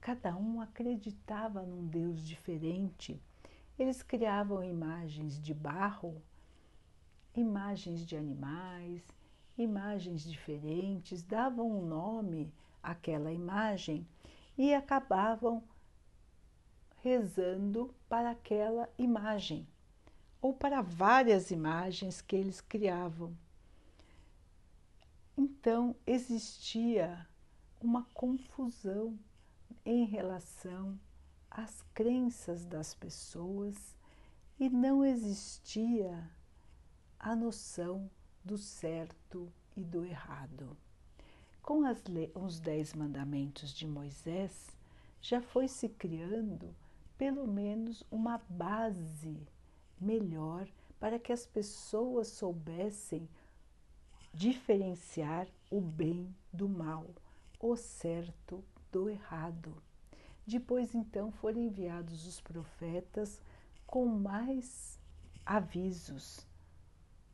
Cada 0.00 0.34
um 0.34 0.62
acreditava 0.62 1.60
num 1.60 1.86
Deus 1.86 2.26
diferente. 2.26 3.20
Eles 3.78 4.02
criavam 4.02 4.64
imagens 4.64 5.38
de 5.38 5.52
barro, 5.52 6.22
imagens 7.34 8.04
de 8.04 8.16
animais, 8.16 9.02
imagens 9.56 10.22
diferentes, 10.22 11.22
davam 11.22 11.70
um 11.70 11.86
nome 11.86 12.52
àquela 12.82 13.32
imagem 13.32 14.06
e 14.56 14.74
acabavam 14.74 15.62
rezando 17.02 17.94
para 18.08 18.30
aquela 18.30 18.88
imagem 18.98 19.66
ou 20.40 20.52
para 20.54 20.80
várias 20.80 21.50
imagens 21.50 22.20
que 22.20 22.36
eles 22.36 22.60
criavam. 22.60 23.36
Então 25.36 25.96
existia 26.06 27.26
uma 27.80 28.04
confusão 28.12 29.18
em 29.84 30.04
relação 30.04 30.98
às 31.50 31.82
crenças 31.94 32.64
das 32.64 32.94
pessoas 32.94 33.96
e 34.58 34.68
não 34.68 35.04
existia 35.04 36.30
a 37.22 37.36
noção 37.36 38.10
do 38.42 38.56
certo 38.56 39.52
e 39.76 39.84
do 39.84 40.06
errado. 40.06 40.74
Com 41.60 41.82
os 42.34 42.58
Dez 42.58 42.94
Mandamentos 42.94 43.74
de 43.74 43.86
Moisés, 43.86 44.74
já 45.20 45.42
foi 45.42 45.68
se 45.68 45.86
criando 45.90 46.74
pelo 47.18 47.46
menos 47.46 48.02
uma 48.10 48.40
base 48.48 49.46
melhor 50.00 50.66
para 50.98 51.18
que 51.18 51.30
as 51.30 51.44
pessoas 51.44 52.28
soubessem 52.28 53.28
diferenciar 54.32 55.46
o 55.70 55.78
bem 55.78 56.34
do 56.50 56.66
mal, 56.70 57.06
o 57.60 57.76
certo 57.76 58.64
do 58.90 59.10
errado. 59.10 59.76
Depois, 60.46 60.94
então, 60.94 61.30
foram 61.30 61.60
enviados 61.60 62.26
os 62.26 62.40
profetas 62.40 63.42
com 63.86 64.06
mais 64.06 64.98
avisos 65.44 66.48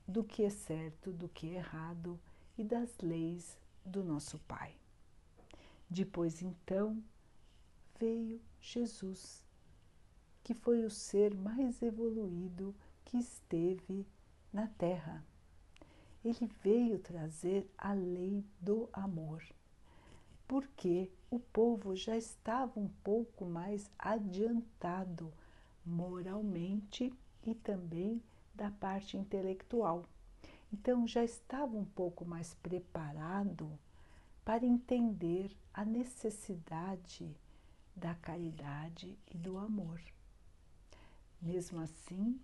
do 0.06 0.22
que 0.24 0.44
é 0.44 0.50
certo, 0.50 1.12
do 1.12 1.28
que 1.28 1.50
é 1.50 1.58
errado 1.58 2.18
e 2.56 2.64
das 2.64 2.98
leis 2.98 3.58
do 3.84 4.02
nosso 4.02 4.38
Pai. 4.40 4.74
Depois, 5.88 6.42
então, 6.42 7.02
veio 7.98 8.40
Jesus, 8.60 9.44
que 10.42 10.54
foi 10.54 10.84
o 10.84 10.90
ser 10.90 11.34
mais 11.34 11.82
evoluído 11.82 12.74
que 13.04 13.18
esteve 13.18 14.06
na 14.52 14.66
Terra. 14.66 15.24
Ele 16.24 16.50
veio 16.62 16.98
trazer 16.98 17.70
a 17.78 17.92
lei 17.92 18.44
do 18.60 18.88
amor 18.92 19.42
porque 20.46 21.10
o 21.30 21.38
povo 21.38 21.96
já 21.96 22.16
estava 22.16 22.78
um 22.78 22.88
pouco 23.02 23.44
mais 23.44 23.90
adiantado 23.98 25.32
moralmente 25.84 27.12
e 27.44 27.54
também 27.54 28.22
da 28.56 28.70
parte 28.70 29.16
intelectual. 29.16 30.04
Então 30.72 31.06
já 31.06 31.22
estava 31.22 31.76
um 31.76 31.84
pouco 31.84 32.24
mais 32.24 32.54
preparado 32.54 33.78
para 34.44 34.64
entender 34.64 35.56
a 35.72 35.84
necessidade 35.84 37.36
da 37.94 38.14
caridade 38.14 39.16
e 39.32 39.36
do 39.36 39.58
amor. 39.58 40.00
Mesmo 41.40 41.80
assim, 41.80 42.40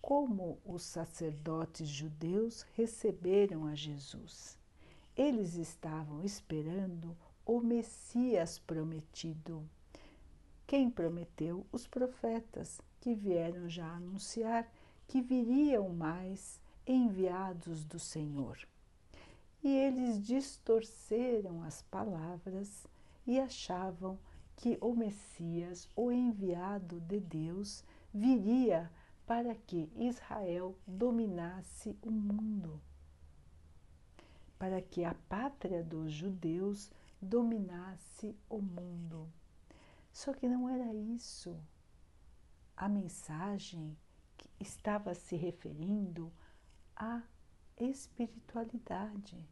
como 0.00 0.58
os 0.64 0.82
sacerdotes 0.82 1.88
judeus 1.88 2.62
receberam 2.74 3.66
a 3.66 3.74
Jesus? 3.74 4.58
Eles 5.16 5.54
estavam 5.54 6.24
esperando 6.24 7.16
o 7.44 7.60
Messias 7.60 8.58
prometido. 8.58 9.68
Quem 10.66 10.90
prometeu? 10.90 11.66
Os 11.70 11.86
profetas, 11.86 12.80
que 13.00 13.14
vieram 13.14 13.68
já 13.68 13.86
anunciar 13.86 14.66
que 15.12 15.20
viriam 15.20 15.90
mais 15.90 16.58
enviados 16.86 17.84
do 17.84 17.98
Senhor. 17.98 18.58
E 19.62 19.68
eles 19.68 20.18
distorceram 20.18 21.62
as 21.62 21.82
palavras 21.82 22.86
e 23.26 23.38
achavam 23.38 24.18
que 24.56 24.78
o 24.80 24.94
Messias, 24.94 25.86
o 25.94 26.10
enviado 26.10 26.98
de 27.00 27.20
Deus, 27.20 27.84
viria 28.10 28.90
para 29.26 29.54
que 29.54 29.92
Israel 29.96 30.74
dominasse 30.86 31.94
o 32.00 32.10
mundo 32.10 32.80
para 34.58 34.80
que 34.80 35.04
a 35.04 35.12
pátria 35.28 35.82
dos 35.82 36.12
judeus 36.12 36.90
dominasse 37.20 38.34
o 38.48 38.62
mundo. 38.62 39.28
Só 40.12 40.32
que 40.32 40.46
não 40.46 40.68
era 40.68 40.94
isso. 40.94 41.58
A 42.76 42.88
mensagem 42.88 43.98
estava 44.62 45.14
se 45.14 45.36
referindo 45.36 46.32
à 46.96 47.22
espiritualidade, 47.76 49.46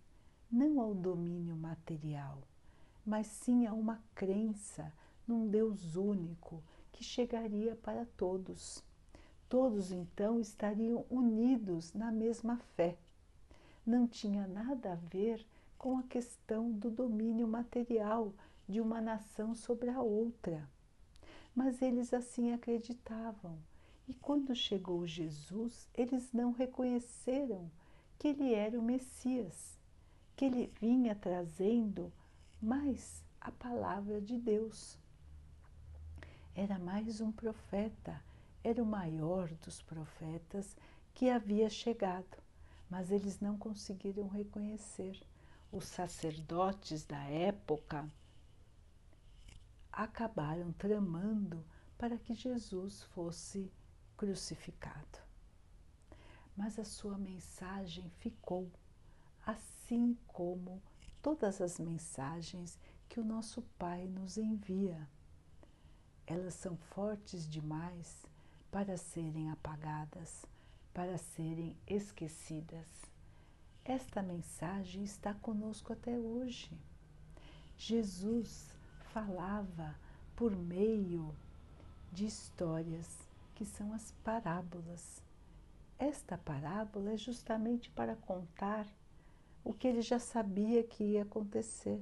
não 0.50 0.80
ao 0.80 0.94
domínio 0.94 1.56
material, 1.56 2.42
mas 3.04 3.26
sim 3.26 3.66
a 3.66 3.72
uma 3.74 4.02
crença 4.14 4.92
num 5.26 5.48
Deus 5.48 5.96
único 5.96 6.62
que 6.92 7.04
chegaria 7.04 7.76
para 7.76 8.06
todos. 8.16 8.82
Todos 9.48 9.92
então 9.92 10.40
estariam 10.40 11.04
unidos 11.10 11.92
na 11.92 12.10
mesma 12.10 12.56
fé 12.76 12.96
não 13.90 14.06
tinha 14.06 14.46
nada 14.46 14.92
a 14.92 14.94
ver 14.94 15.44
com 15.76 15.98
a 15.98 16.02
questão 16.02 16.70
do 16.70 16.90
domínio 16.90 17.48
material 17.48 18.32
de 18.68 18.80
uma 18.80 19.00
nação 19.00 19.54
sobre 19.54 19.90
a 19.90 20.00
outra. 20.00 20.68
Mas 21.54 21.82
eles 21.82 22.14
assim 22.14 22.52
acreditavam. 22.52 23.58
E 24.10 24.14
quando 24.14 24.56
chegou 24.56 25.06
Jesus, 25.06 25.88
eles 25.94 26.32
não 26.32 26.50
reconheceram 26.50 27.70
que 28.18 28.26
ele 28.26 28.52
era 28.52 28.76
o 28.76 28.82
Messias, 28.82 29.78
que 30.34 30.46
ele 30.46 30.66
vinha 30.80 31.14
trazendo 31.14 32.12
mais 32.60 33.22
a 33.40 33.52
palavra 33.52 34.20
de 34.20 34.36
Deus. 34.36 34.98
Era 36.56 36.76
mais 36.76 37.20
um 37.20 37.30
profeta, 37.30 38.20
era 38.64 38.82
o 38.82 38.84
maior 38.84 39.48
dos 39.64 39.80
profetas 39.80 40.76
que 41.14 41.30
havia 41.30 41.70
chegado, 41.70 42.36
mas 42.90 43.12
eles 43.12 43.38
não 43.38 43.56
conseguiram 43.56 44.26
reconhecer. 44.26 45.22
Os 45.70 45.84
sacerdotes 45.84 47.04
da 47.04 47.22
época 47.26 48.10
acabaram 49.92 50.72
tramando 50.72 51.64
para 51.96 52.18
que 52.18 52.34
Jesus 52.34 53.04
fosse 53.14 53.70
crucificado. 54.20 55.18
Mas 56.54 56.78
a 56.78 56.84
sua 56.84 57.16
mensagem 57.16 58.10
ficou, 58.18 58.70
assim 59.46 60.14
como 60.26 60.82
todas 61.22 61.58
as 61.62 61.78
mensagens 61.78 62.78
que 63.08 63.18
o 63.18 63.24
nosso 63.24 63.62
Pai 63.78 64.06
nos 64.06 64.36
envia. 64.36 65.08
Elas 66.26 66.52
são 66.52 66.76
fortes 66.76 67.48
demais 67.48 68.26
para 68.70 68.98
serem 68.98 69.50
apagadas, 69.50 70.44
para 70.92 71.16
serem 71.16 71.74
esquecidas. 71.86 72.88
Esta 73.82 74.22
mensagem 74.22 75.02
está 75.02 75.32
conosco 75.32 75.94
até 75.94 76.18
hoje. 76.18 76.78
Jesus 77.78 78.68
falava 79.14 79.98
por 80.36 80.54
meio 80.54 81.34
de 82.12 82.26
histórias 82.26 83.29
que 83.60 83.66
são 83.66 83.92
as 83.92 84.10
parábolas. 84.24 85.22
Esta 85.98 86.38
parábola 86.38 87.12
é 87.12 87.16
justamente 87.18 87.90
para 87.90 88.16
contar 88.16 88.86
o 89.62 89.74
que 89.74 89.86
ele 89.86 90.00
já 90.00 90.18
sabia 90.18 90.82
que 90.82 91.04
ia 91.04 91.24
acontecer. 91.24 92.00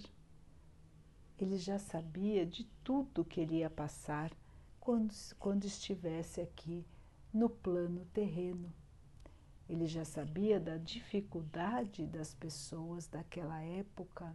Ele 1.36 1.58
já 1.58 1.76
sabia 1.76 2.46
de 2.46 2.62
tudo 2.84 3.24
que 3.24 3.40
ele 3.40 3.56
ia 3.56 3.68
passar 3.68 4.30
quando, 4.78 5.12
quando 5.36 5.64
estivesse 5.64 6.40
aqui 6.40 6.86
no 7.34 7.50
plano 7.50 8.06
terreno. 8.12 8.72
Ele 9.68 9.88
já 9.88 10.04
sabia 10.04 10.60
da 10.60 10.76
dificuldade 10.76 12.06
das 12.06 12.32
pessoas 12.32 13.08
daquela 13.08 13.60
época. 13.64 14.32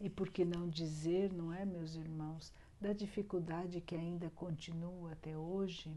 E 0.00 0.10
por 0.10 0.30
que 0.30 0.44
não 0.44 0.68
dizer, 0.68 1.32
não 1.32 1.52
é, 1.52 1.64
meus 1.64 1.94
irmãos, 1.94 2.52
da 2.80 2.92
dificuldade 2.92 3.80
que 3.80 3.94
ainda 3.94 4.30
continua 4.30 5.12
até 5.12 5.38
hoje, 5.38 5.96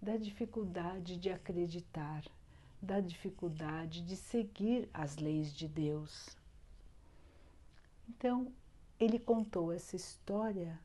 da 0.00 0.16
dificuldade 0.16 1.16
de 1.16 1.30
acreditar, 1.30 2.24
da 2.80 3.00
dificuldade 3.00 4.02
de 4.02 4.16
seguir 4.16 4.88
as 4.92 5.16
leis 5.16 5.52
de 5.52 5.66
Deus. 5.66 6.36
Então, 8.08 8.52
ele 8.98 9.18
contou 9.18 9.72
essa 9.72 9.96
história 9.96 10.78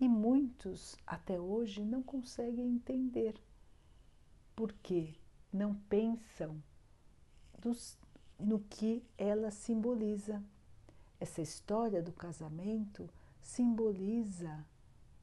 e 0.00 0.08
muitos 0.08 0.96
até 1.06 1.38
hoje 1.38 1.84
não 1.84 2.02
conseguem 2.02 2.66
entender 2.68 3.34
porque 4.54 5.14
não 5.52 5.74
pensam 5.74 6.60
dos, 7.60 7.96
no 8.38 8.60
que 8.60 9.04
ela 9.16 9.50
simboliza. 9.50 10.42
Essa 11.20 11.42
história 11.42 12.02
do 12.02 12.12
casamento 12.12 13.08
simboliza 13.40 14.64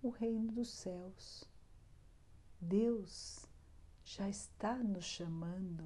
o 0.01 0.09
reino 0.09 0.51
dos 0.51 0.69
céus. 0.69 1.43
Deus 2.67 3.45
já 4.03 4.27
está 4.27 4.75
nos 4.75 5.05
chamando 5.05 5.85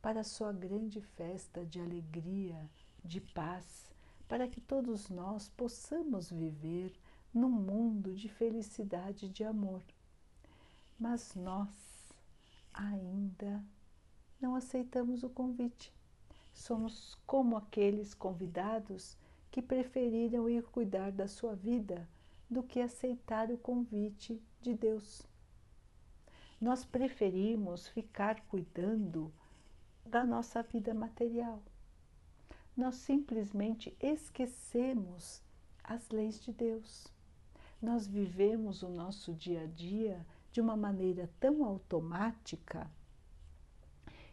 para 0.00 0.20
a 0.20 0.24
sua 0.24 0.52
grande 0.52 1.00
festa 1.00 1.66
de 1.66 1.80
alegria, 1.80 2.70
de 3.04 3.20
paz, 3.20 3.92
para 4.28 4.46
que 4.46 4.60
todos 4.60 5.08
nós 5.08 5.48
possamos 5.48 6.30
viver 6.30 6.92
num 7.32 7.50
mundo 7.50 8.14
de 8.14 8.28
felicidade 8.28 9.26
e 9.26 9.28
de 9.28 9.42
amor. 9.42 9.82
Mas 10.96 11.34
nós 11.34 11.68
ainda 12.72 13.64
não 14.40 14.54
aceitamos 14.54 15.24
o 15.24 15.28
convite. 15.28 15.92
Somos 16.52 17.16
como 17.26 17.56
aqueles 17.56 18.14
convidados 18.14 19.16
que 19.50 19.60
preferiram 19.60 20.48
ir 20.48 20.62
cuidar 20.62 21.10
da 21.10 21.26
sua 21.26 21.56
vida 21.56 22.08
do 22.48 22.62
que 22.62 22.80
aceitar 22.80 23.50
o 23.50 23.58
convite 23.58 24.40
de 24.60 24.74
Deus. 24.74 25.33
Nós 26.64 26.82
preferimos 26.82 27.88
ficar 27.88 28.40
cuidando 28.46 29.30
da 30.02 30.24
nossa 30.24 30.62
vida 30.62 30.94
material. 30.94 31.60
Nós 32.74 32.94
simplesmente 32.94 33.94
esquecemos 34.00 35.42
as 35.84 36.08
leis 36.08 36.40
de 36.40 36.54
Deus. 36.54 37.06
Nós 37.82 38.06
vivemos 38.06 38.82
o 38.82 38.88
nosso 38.88 39.34
dia 39.34 39.64
a 39.64 39.66
dia 39.66 40.24
de 40.52 40.58
uma 40.62 40.74
maneira 40.74 41.28
tão 41.38 41.62
automática 41.66 42.90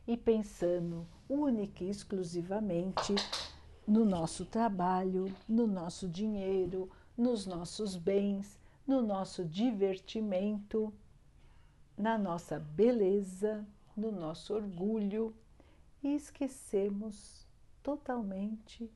e 0.08 0.16
pensando 0.16 1.06
única 1.28 1.84
e 1.84 1.90
exclusivamente 1.90 3.14
no 3.86 4.06
nosso 4.06 4.46
trabalho, 4.46 5.36
no 5.50 5.68
nosso 5.68 6.08
dinheiro, 6.08 6.90
nos 7.18 7.46
nossos 7.46 7.98
bens, 7.98 8.58
no 8.88 9.02
nosso 9.02 9.44
divertimento, 9.44 10.94
na 12.02 12.18
nossa 12.18 12.60
beleza, 12.60 13.64
no 13.96 14.12
nosso 14.12 14.56
orgulho 14.56 15.36
e 16.02 16.16
esquecemos 16.16 17.46
totalmente 17.84 18.92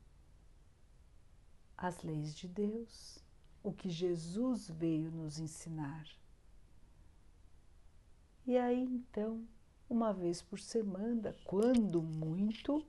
as 1.77 2.01
leis 2.01 2.33
de 2.33 2.47
Deus, 2.47 3.19
o 3.63 3.71
que 3.71 3.91
Jesus 3.91 4.67
veio 4.71 5.11
nos 5.11 5.37
ensinar. 5.37 6.07
E 8.47 8.57
aí 8.57 8.81
então, 8.81 9.47
uma 9.87 10.11
vez 10.11 10.41
por 10.41 10.59
semana, 10.59 11.35
quando 11.45 12.01
muito, 12.01 12.83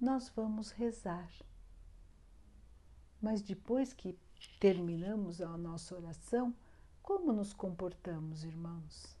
nós 0.00 0.28
vamos 0.28 0.70
rezar. 0.70 1.32
Mas 3.20 3.42
depois 3.42 3.92
que 3.92 4.16
terminamos 4.60 5.40
a 5.40 5.58
nossa 5.58 5.96
oração, 5.96 6.54
como 7.02 7.32
nos 7.32 7.52
comportamos, 7.52 8.44
irmãos? 8.44 9.17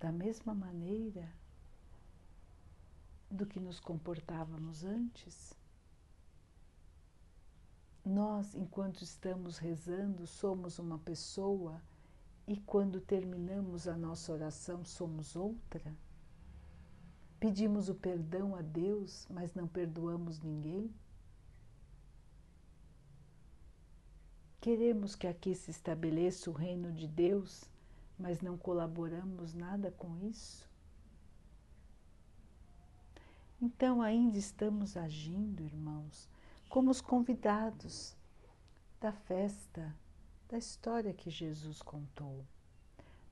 Da 0.00 0.10
mesma 0.10 0.54
maneira 0.54 1.30
do 3.30 3.44
que 3.46 3.60
nos 3.60 3.78
comportávamos 3.78 4.82
antes? 4.82 5.52
Nós, 8.02 8.54
enquanto 8.54 9.02
estamos 9.02 9.58
rezando, 9.58 10.26
somos 10.26 10.78
uma 10.78 10.98
pessoa 10.98 11.82
e 12.48 12.56
quando 12.56 12.98
terminamos 12.98 13.86
a 13.86 13.94
nossa 13.94 14.32
oração, 14.32 14.86
somos 14.86 15.36
outra? 15.36 15.94
Pedimos 17.38 17.90
o 17.90 17.94
perdão 17.94 18.56
a 18.56 18.62
Deus, 18.62 19.26
mas 19.28 19.54
não 19.54 19.68
perdoamos 19.68 20.40
ninguém? 20.40 20.90
Queremos 24.62 25.14
que 25.14 25.26
aqui 25.26 25.54
se 25.54 25.70
estabeleça 25.70 26.50
o 26.50 26.54
reino 26.54 26.90
de 26.90 27.06
Deus, 27.06 27.70
mas 28.20 28.40
não 28.40 28.56
colaboramos 28.56 29.54
nada 29.54 29.90
com 29.90 30.16
isso? 30.18 30.68
Então 33.60 34.00
ainda 34.00 34.38
estamos 34.38 34.96
agindo, 34.96 35.64
irmãos, 35.64 36.28
como 36.68 36.90
os 36.90 37.00
convidados 37.00 38.16
da 39.00 39.10
festa, 39.10 39.92
da 40.48 40.56
história 40.56 41.12
que 41.12 41.30
Jesus 41.30 41.82
contou. 41.82 42.46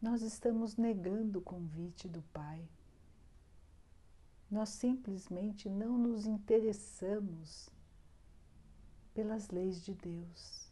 Nós 0.02 0.22
estamos 0.22 0.76
negando 0.76 1.38
o 1.38 1.42
convite 1.42 2.08
do 2.08 2.22
Pai 2.32 2.68
nós 4.50 4.70
simplesmente 4.70 5.68
não 5.68 5.98
nos 5.98 6.26
interessamos 6.26 7.68
pelas 9.12 9.48
leis 9.50 9.84
de 9.84 9.92
Deus, 9.94 10.67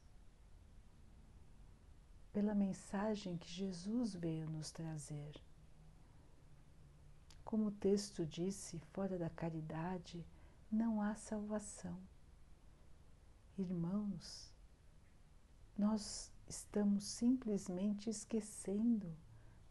pela 2.37 2.55
mensagem 2.55 3.39
que 3.39 3.49
Jesus 3.49 4.15
veio 4.15 4.47
nos 4.51 4.71
trazer. 4.71 5.41
Como 7.43 7.69
o 7.69 7.71
texto 7.71 8.27
disse, 8.27 8.79
fora 8.93 9.17
da 9.17 9.31
caridade 9.31 10.23
não 10.71 11.01
há 11.01 11.15
salvação. 11.15 11.99
Irmãos, 13.57 14.53
nós 15.79 16.31
estamos 16.47 17.05
simplesmente 17.05 18.11
esquecendo 18.11 19.17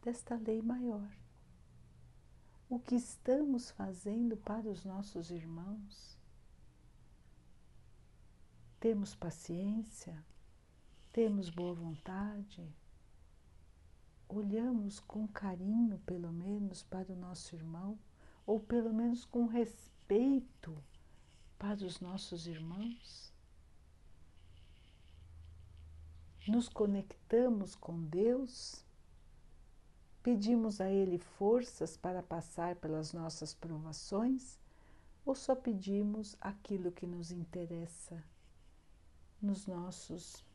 desta 0.02 0.34
lei 0.34 0.60
maior 0.60 1.08
o 2.68 2.80
que 2.80 2.96
estamos 2.96 3.70
fazendo 3.70 4.36
para 4.36 4.68
os 4.68 4.84
nossos 4.84 5.30
irmãos? 5.30 6.18
Temos 8.80 9.14
paciência? 9.14 10.20
Temos 11.16 11.48
boa 11.48 11.72
vontade? 11.72 12.62
Olhamos 14.28 15.00
com 15.00 15.26
carinho, 15.26 15.98
pelo 16.00 16.30
menos, 16.30 16.82
para 16.82 17.10
o 17.10 17.16
nosso 17.16 17.56
irmão? 17.56 17.98
Ou 18.44 18.60
pelo 18.60 18.92
menos 18.92 19.24
com 19.24 19.46
respeito 19.46 20.76
para 21.58 21.82
os 21.86 22.00
nossos 22.00 22.46
irmãos? 22.46 23.32
Nos 26.46 26.68
conectamos 26.68 27.74
com 27.74 27.98
Deus? 27.98 28.84
Pedimos 30.22 30.82
a 30.82 30.90
Ele 30.90 31.16
forças 31.16 31.96
para 31.96 32.22
passar 32.22 32.76
pelas 32.76 33.14
nossas 33.14 33.54
provações? 33.54 34.58
Ou 35.24 35.34
só 35.34 35.56
pedimos 35.56 36.36
aquilo 36.42 36.92
que 36.92 37.06
nos 37.06 37.30
interessa 37.30 38.22
nos 39.40 39.66
nossos, 39.66 40.45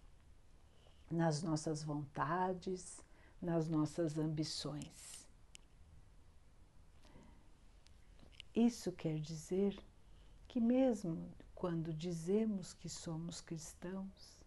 nas 1.11 1.43
nossas 1.43 1.83
vontades, 1.83 3.01
nas 3.41 3.67
nossas 3.67 4.17
ambições? 4.17 5.27
Isso 8.53 8.91
quer 8.91 9.19
dizer 9.19 9.77
que, 10.47 10.59
mesmo 10.59 11.31
quando 11.55 11.93
dizemos 11.93 12.73
que 12.73 12.89
somos 12.89 13.39
cristãos, 13.39 14.41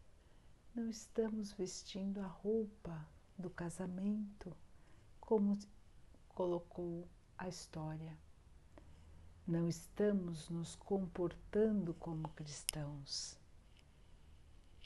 não 0.74 0.88
estamos 0.88 1.52
vestindo 1.52 2.20
a 2.20 2.26
roupa 2.26 3.08
do 3.38 3.48
casamento, 3.48 4.54
como 5.20 5.56
colocou 6.28 7.08
a 7.38 7.48
história. 7.48 8.18
Não 9.46 9.68
estamos 9.68 10.48
nos 10.50 10.74
comportando 10.76 11.94
como 11.94 12.28
cristãos. 12.30 13.38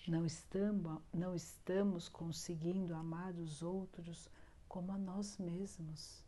Não 0.08 0.24
estamos, 0.24 1.02
não 1.12 1.34
estamos 1.34 2.08
conseguindo 2.08 2.94
amar 2.94 3.34
os 3.34 3.62
outros 3.62 4.30
como 4.66 4.90
a 4.90 4.96
nós 4.96 5.36
mesmos. 5.36 6.24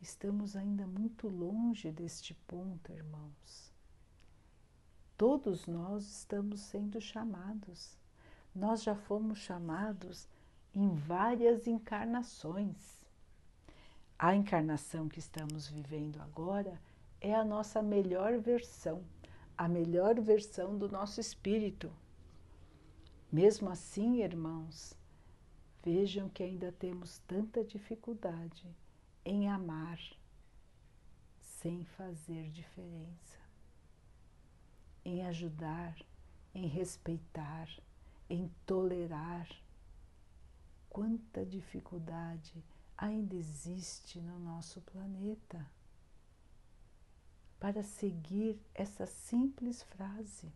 Estamos 0.00 0.56
ainda 0.56 0.88
muito 0.88 1.28
longe 1.28 1.92
deste 1.92 2.34
ponto, 2.48 2.90
irmãos. 2.90 3.72
Todos 5.16 5.68
nós 5.68 6.04
estamos 6.04 6.62
sendo 6.62 7.00
chamados. 7.00 7.96
Nós 8.52 8.82
já 8.82 8.96
fomos 8.96 9.38
chamados 9.38 10.28
em 10.74 10.96
várias 10.96 11.68
encarnações. 11.68 13.06
A 14.18 14.34
encarnação 14.34 15.08
que 15.08 15.20
estamos 15.20 15.68
vivendo 15.68 16.20
agora 16.20 16.82
é 17.20 17.32
a 17.32 17.44
nossa 17.44 17.80
melhor 17.80 18.36
versão, 18.38 19.04
a 19.56 19.68
melhor 19.68 20.20
versão 20.20 20.76
do 20.76 20.88
nosso 20.88 21.20
espírito. 21.20 21.88
Mesmo 23.30 23.68
assim, 23.68 24.22
irmãos, 24.22 24.94
vejam 25.82 26.28
que 26.28 26.42
ainda 26.42 26.70
temos 26.70 27.18
tanta 27.26 27.64
dificuldade 27.64 28.64
em 29.24 29.48
amar 29.48 29.98
sem 31.40 31.84
fazer 31.84 32.50
diferença, 32.50 33.40
em 35.04 35.26
ajudar, 35.26 35.96
em 36.54 36.68
respeitar, 36.68 37.68
em 38.30 38.48
tolerar. 38.64 39.48
Quanta 40.88 41.44
dificuldade 41.44 42.64
ainda 42.96 43.34
existe 43.34 44.20
no 44.20 44.38
nosso 44.38 44.80
planeta 44.82 45.68
para 47.58 47.82
seguir 47.82 48.60
essa 48.72 49.04
simples 49.04 49.82
frase 49.82 50.52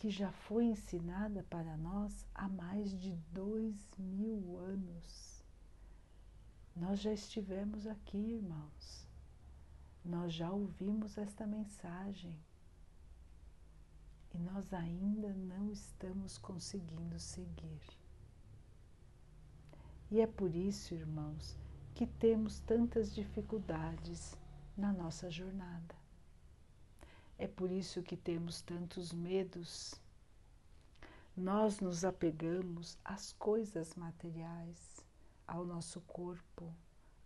que 0.00 0.08
já 0.08 0.32
foi 0.32 0.64
ensinada 0.64 1.42
para 1.50 1.76
nós 1.76 2.24
há 2.34 2.48
mais 2.48 2.98
de 2.98 3.14
dois 3.34 3.86
mil 3.98 4.56
anos. 4.56 5.44
Nós 6.74 7.00
já 7.00 7.12
estivemos 7.12 7.86
aqui, 7.86 8.16
irmãos. 8.16 9.06
Nós 10.02 10.32
já 10.32 10.50
ouvimos 10.50 11.18
esta 11.18 11.46
mensagem. 11.46 12.34
E 14.32 14.38
nós 14.38 14.72
ainda 14.72 15.34
não 15.34 15.70
estamos 15.70 16.38
conseguindo 16.38 17.18
seguir. 17.18 17.82
E 20.10 20.22
é 20.22 20.26
por 20.26 20.54
isso, 20.54 20.94
irmãos, 20.94 21.58
que 21.94 22.06
temos 22.06 22.58
tantas 22.60 23.14
dificuldades 23.14 24.34
na 24.78 24.94
nossa 24.94 25.30
jornada. 25.30 25.99
É 27.40 27.48
por 27.48 27.72
isso 27.72 28.02
que 28.02 28.18
temos 28.18 28.60
tantos 28.60 29.14
medos. 29.14 29.94
Nós 31.34 31.80
nos 31.80 32.04
apegamos 32.04 32.98
às 33.02 33.32
coisas 33.32 33.94
materiais 33.94 35.02
ao 35.46 35.64
nosso 35.64 36.02
corpo, 36.02 36.70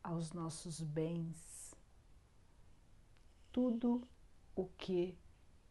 aos 0.04 0.32
nossos 0.32 0.80
bens, 0.80 1.74
tudo 3.50 4.06
o 4.54 4.66
que 4.78 5.18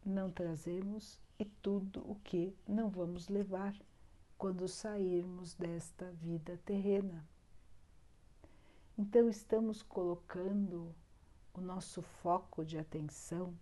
não 0.04 0.30
trazemos 0.30 1.18
e 1.38 1.46
tudo 1.46 2.00
o 2.06 2.16
que 2.16 2.54
não 2.68 2.90
vamos 2.90 3.30
levar 3.30 3.74
quando 4.36 4.68
sairmos 4.68 5.54
desta 5.54 6.12
vida 6.12 6.60
terrena. 6.66 7.26
Então, 8.98 9.26
estamos 9.26 9.82
colocando 9.82 10.94
o 11.54 11.62
nosso 11.62 12.02
foco 12.02 12.62
de 12.62 12.76
atenção 12.76 13.58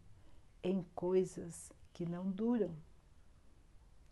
em 0.62 0.82
coisas 0.94 1.70
que 1.92 2.06
não 2.06 2.30
duram, 2.30 2.74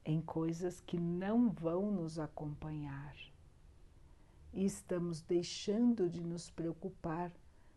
em 0.04 0.20
coisas 0.20 0.80
que 0.80 0.98
não 0.98 1.50
vão 1.50 1.90
nos 1.90 2.18
acompanhar 2.18 3.14
e 4.52 4.64
estamos 4.64 5.20
deixando 5.20 6.08
de 6.08 6.22
nos 6.22 6.50
preocupar 6.50 7.32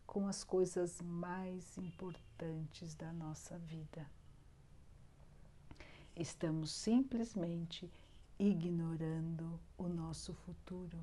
com 0.06 0.26
as 0.26 0.42
coisas 0.42 1.00
mais 1.00 1.78
importantes 1.78 2.94
da 2.94 3.12
nossa 3.12 3.58
vida. 3.58 4.06
Estamos 6.16 6.70
simplesmente 6.72 7.90
ignorando 8.38 9.58
o 9.78 9.88
nosso 9.88 10.32
futuro. 10.34 10.98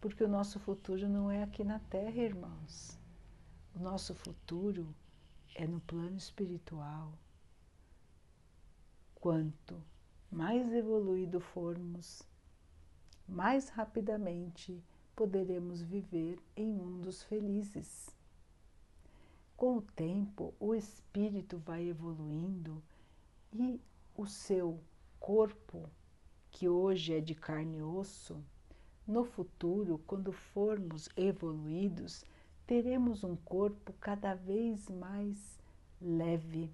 Porque 0.00 0.24
o 0.24 0.28
nosso 0.28 0.58
futuro 0.58 1.08
não 1.08 1.30
é 1.30 1.42
aqui 1.42 1.62
na 1.62 1.78
Terra, 1.78 2.22
irmãos. 2.22 2.98
O 3.74 3.78
nosso 3.78 4.14
futuro 4.14 4.94
é 5.54 5.66
no 5.66 5.80
plano 5.80 6.16
espiritual. 6.16 7.12
Quanto 9.14 9.82
mais 10.30 10.72
evoluído 10.72 11.40
formos, 11.40 12.22
mais 13.28 13.68
rapidamente 13.68 14.82
poderemos 15.14 15.82
viver 15.82 16.38
em 16.56 16.72
mundos 16.72 17.22
felizes. 17.22 18.10
Com 19.56 19.76
o 19.76 19.82
tempo, 19.82 20.54
o 20.58 20.74
espírito 20.74 21.58
vai 21.58 21.88
evoluindo 21.88 22.82
e 23.52 23.80
o 24.16 24.26
seu 24.26 24.80
corpo, 25.20 25.88
que 26.50 26.68
hoje 26.68 27.14
é 27.14 27.20
de 27.20 27.34
carne 27.34 27.78
e 27.78 27.82
osso, 27.82 28.42
no 29.06 29.24
futuro, 29.24 30.00
quando 30.06 30.32
formos 30.32 31.08
evoluídos, 31.16 32.24
teremos 32.66 33.24
um 33.24 33.36
corpo 33.36 33.92
cada 33.94 34.34
vez 34.34 34.88
mais 34.88 35.58
leve. 36.00 36.70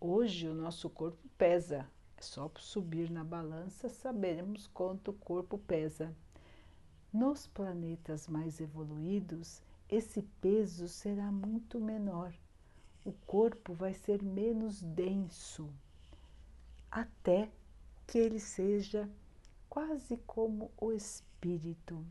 Hoje 0.00 0.48
o 0.48 0.54
nosso 0.54 0.90
corpo 0.90 1.28
pesa, 1.36 1.88
é 2.16 2.22
só 2.22 2.50
subir 2.58 3.10
na 3.10 3.24
balança 3.24 3.88
saberemos 3.88 4.66
quanto 4.66 5.10
o 5.10 5.14
corpo 5.14 5.58
pesa. 5.58 6.14
Nos 7.12 7.46
planetas 7.46 8.28
mais 8.28 8.60
evoluídos, 8.60 9.62
esse 9.88 10.22
peso 10.40 10.88
será 10.88 11.30
muito 11.32 11.80
menor. 11.80 12.34
O 13.04 13.12
corpo 13.26 13.72
vai 13.72 13.94
ser 13.94 14.22
menos 14.22 14.82
denso, 14.82 15.70
até 16.90 17.50
que 18.06 18.18
ele 18.18 18.38
seja 18.38 19.08
quase 19.70 20.18
como 20.26 20.70
o 20.78 20.92
espírito. 20.92 22.04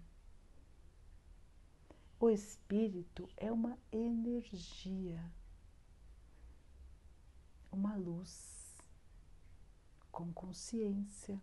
O 2.19 2.32
espírito 2.32 3.30
é 3.38 3.51
uma 3.51 3.77
energia, 3.91 5.23
uma 7.71 7.95
luz 7.95 8.75
com 10.12 10.34
consciência, 10.34 11.39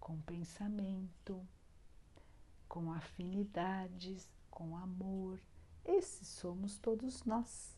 com 0.00 0.18
pensamento, 0.22 1.46
com 2.66 2.90
afinidades, 2.90 4.26
com 4.50 4.78
amor. 4.78 5.38
Esses 5.84 6.26
somos 6.26 6.78
todos 6.78 7.22
nós. 7.24 7.76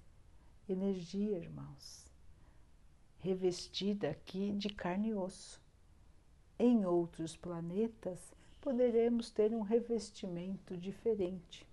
Energia, 0.69 1.37
irmãos, 1.37 2.09
revestida 3.19 4.09
aqui 4.09 4.53
de 4.53 4.69
carne 4.69 5.09
e 5.09 5.14
osso. 5.14 5.61
Em 6.57 6.87
outros 6.87 7.37
planetas, 7.37 8.33
poderemos 8.61 9.31
ter 9.31 9.53
um 9.53 9.62
revestimento 9.62 10.77
diferente. 10.77 11.69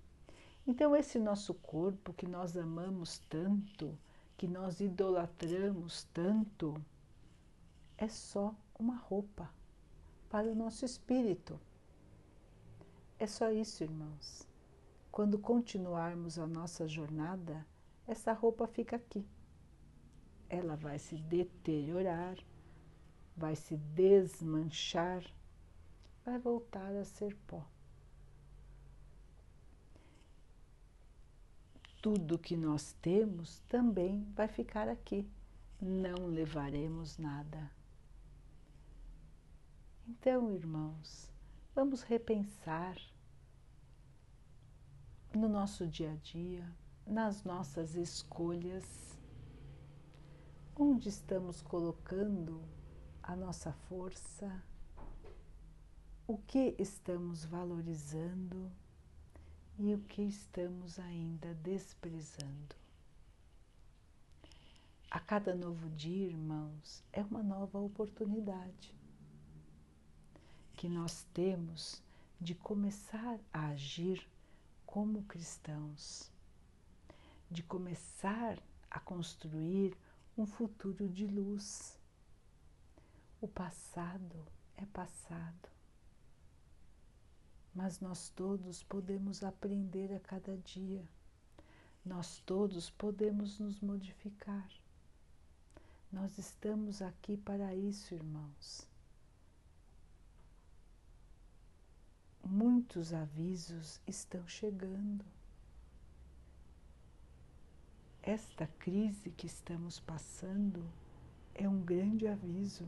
Então, 0.67 0.93
esse 0.93 1.17
nosso 1.17 1.53
corpo 1.53 2.11
que 2.11 2.27
nós 2.27 2.57
amamos 2.57 3.19
tanto, 3.29 3.97
que 4.35 4.45
nós 4.45 4.81
idolatramos 4.81 6.03
tanto, 6.13 6.75
é 7.97 8.09
só 8.09 8.53
uma 8.77 8.97
roupa 8.97 9.49
para 10.29 10.51
o 10.51 10.55
nosso 10.55 10.83
espírito. 10.83 11.57
É 13.17 13.25
só 13.25 13.49
isso, 13.49 13.81
irmãos. 13.81 14.45
Quando 15.09 15.39
continuarmos 15.39 16.37
a 16.37 16.45
nossa 16.45 16.85
jornada, 16.85 17.65
essa 18.05 18.33
roupa 18.33 18.67
fica 18.67 18.97
aqui. 18.97 19.25
Ela 20.49 20.75
vai 20.75 20.99
se 20.99 21.15
deteriorar, 21.15 22.37
vai 23.37 23.55
se 23.55 23.77
desmanchar, 23.77 25.23
vai 26.25 26.37
voltar 26.37 26.93
a 26.93 27.05
ser 27.05 27.33
pó. 27.47 27.65
Tudo 32.01 32.37
que 32.37 32.55
nós 32.55 32.93
temos 33.01 33.59
também 33.67 34.23
vai 34.35 34.47
ficar 34.47 34.87
aqui. 34.87 35.27
Não 35.81 36.27
levaremos 36.27 37.17
nada. 37.17 37.71
Então, 40.07 40.51
irmãos, 40.51 41.31
vamos 41.75 42.01
repensar 42.01 42.95
no 45.35 45.49
nosso 45.49 45.85
dia 45.85 46.11
a 46.11 46.15
dia, 46.15 46.75
nas 47.05 47.43
nossas 47.43 47.95
escolhas, 47.95 49.19
onde 50.75 51.09
estamos 51.09 51.61
colocando 51.61 52.63
a 53.21 53.35
nossa 53.35 53.73
força, 53.73 54.63
o 56.25 56.37
que 56.37 56.75
estamos 56.79 57.43
valorizando 57.43 58.71
e 59.79 59.93
o 59.93 59.99
que 59.99 60.23
estamos 60.23 60.97
ainda 60.99 61.53
desprezando. 61.55 62.75
A 65.09 65.19
cada 65.19 65.55
novo 65.55 65.87
dia, 65.91 66.27
irmãos, 66.27 67.03
é 67.13 67.21
uma 67.21 67.43
nova 67.43 67.79
oportunidade 67.79 68.95
que 70.75 70.89
nós 70.89 71.25
temos 71.33 72.01
de 72.41 72.55
começar 72.55 73.39
a 73.53 73.67
agir 73.67 74.27
como 74.85 75.23
cristãos, 75.23 76.31
de 77.49 77.61
começar 77.63 78.59
a 78.89 78.99
construir 78.99 79.95
um 80.37 80.45
futuro 80.45 81.07
de 81.07 81.25
luz. 81.25 81.99
O 83.39 83.47
passado 83.47 84.45
é 84.75 84.85
passado, 84.87 85.69
mas 87.77 88.01
nós 88.01 88.29
todos 88.29 88.83
podemos 88.83 89.43
aprender 89.43 90.11
a 90.11 90.19
cada 90.19 90.57
dia, 90.57 91.07
nós 92.03 92.39
todos 92.45 92.89
podemos 92.89 93.59
nos 93.59 93.79
modificar. 93.79 94.67
Nós 96.11 96.37
estamos 96.37 97.01
aqui 97.01 97.37
para 97.37 97.75
isso, 97.75 98.15
irmãos 98.15 98.87
muitos 102.47 103.13
avisos 103.13 103.99
estão 104.07 104.47
chegando. 104.47 105.25
Esta 108.23 108.67
crise 108.79 109.29
que 109.31 109.45
estamos 109.45 109.99
passando 109.99 110.83
é 111.53 111.67
um 111.67 111.81
grande 111.81 112.27
aviso 112.27 112.87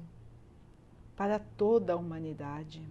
para 1.15 1.39
toda 1.39 1.93
a 1.93 1.97
humanidade, 1.97 2.87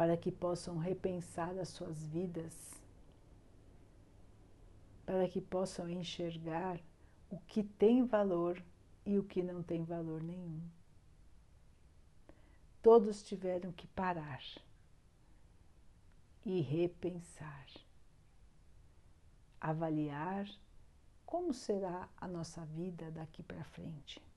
para 0.00 0.16
que 0.16 0.32
possam 0.32 0.78
repensar 0.78 1.58
as 1.58 1.68
suas 1.68 2.02
vidas, 2.06 2.56
para 5.04 5.28
que 5.28 5.42
possam 5.42 5.90
enxergar 5.90 6.80
o 7.28 7.38
que 7.40 7.62
tem 7.62 8.06
valor 8.06 8.64
e 9.04 9.18
o 9.18 9.22
que 9.22 9.42
não 9.42 9.62
tem 9.62 9.84
valor 9.84 10.22
nenhum 10.22 10.58
todos 12.82 13.22
tiveram 13.22 13.70
que 13.72 13.86
parar 13.88 14.42
e 16.46 16.62
repensar, 16.62 17.66
avaliar 19.60 20.48
como 21.26 21.52
será 21.52 22.08
a 22.16 22.26
nossa 22.26 22.64
vida 22.64 23.10
daqui 23.10 23.42
para 23.42 23.64
frente. 23.64 24.29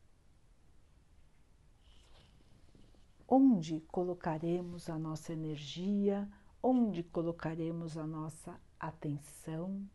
Onde 3.27 3.79
colocaremos 3.91 4.89
a 4.89 4.97
nossa 4.97 5.33
energia, 5.33 6.29
onde 6.61 7.03
colocaremos 7.03 7.97
a 7.97 8.05
nossa 8.05 8.59
atenção 8.79 9.85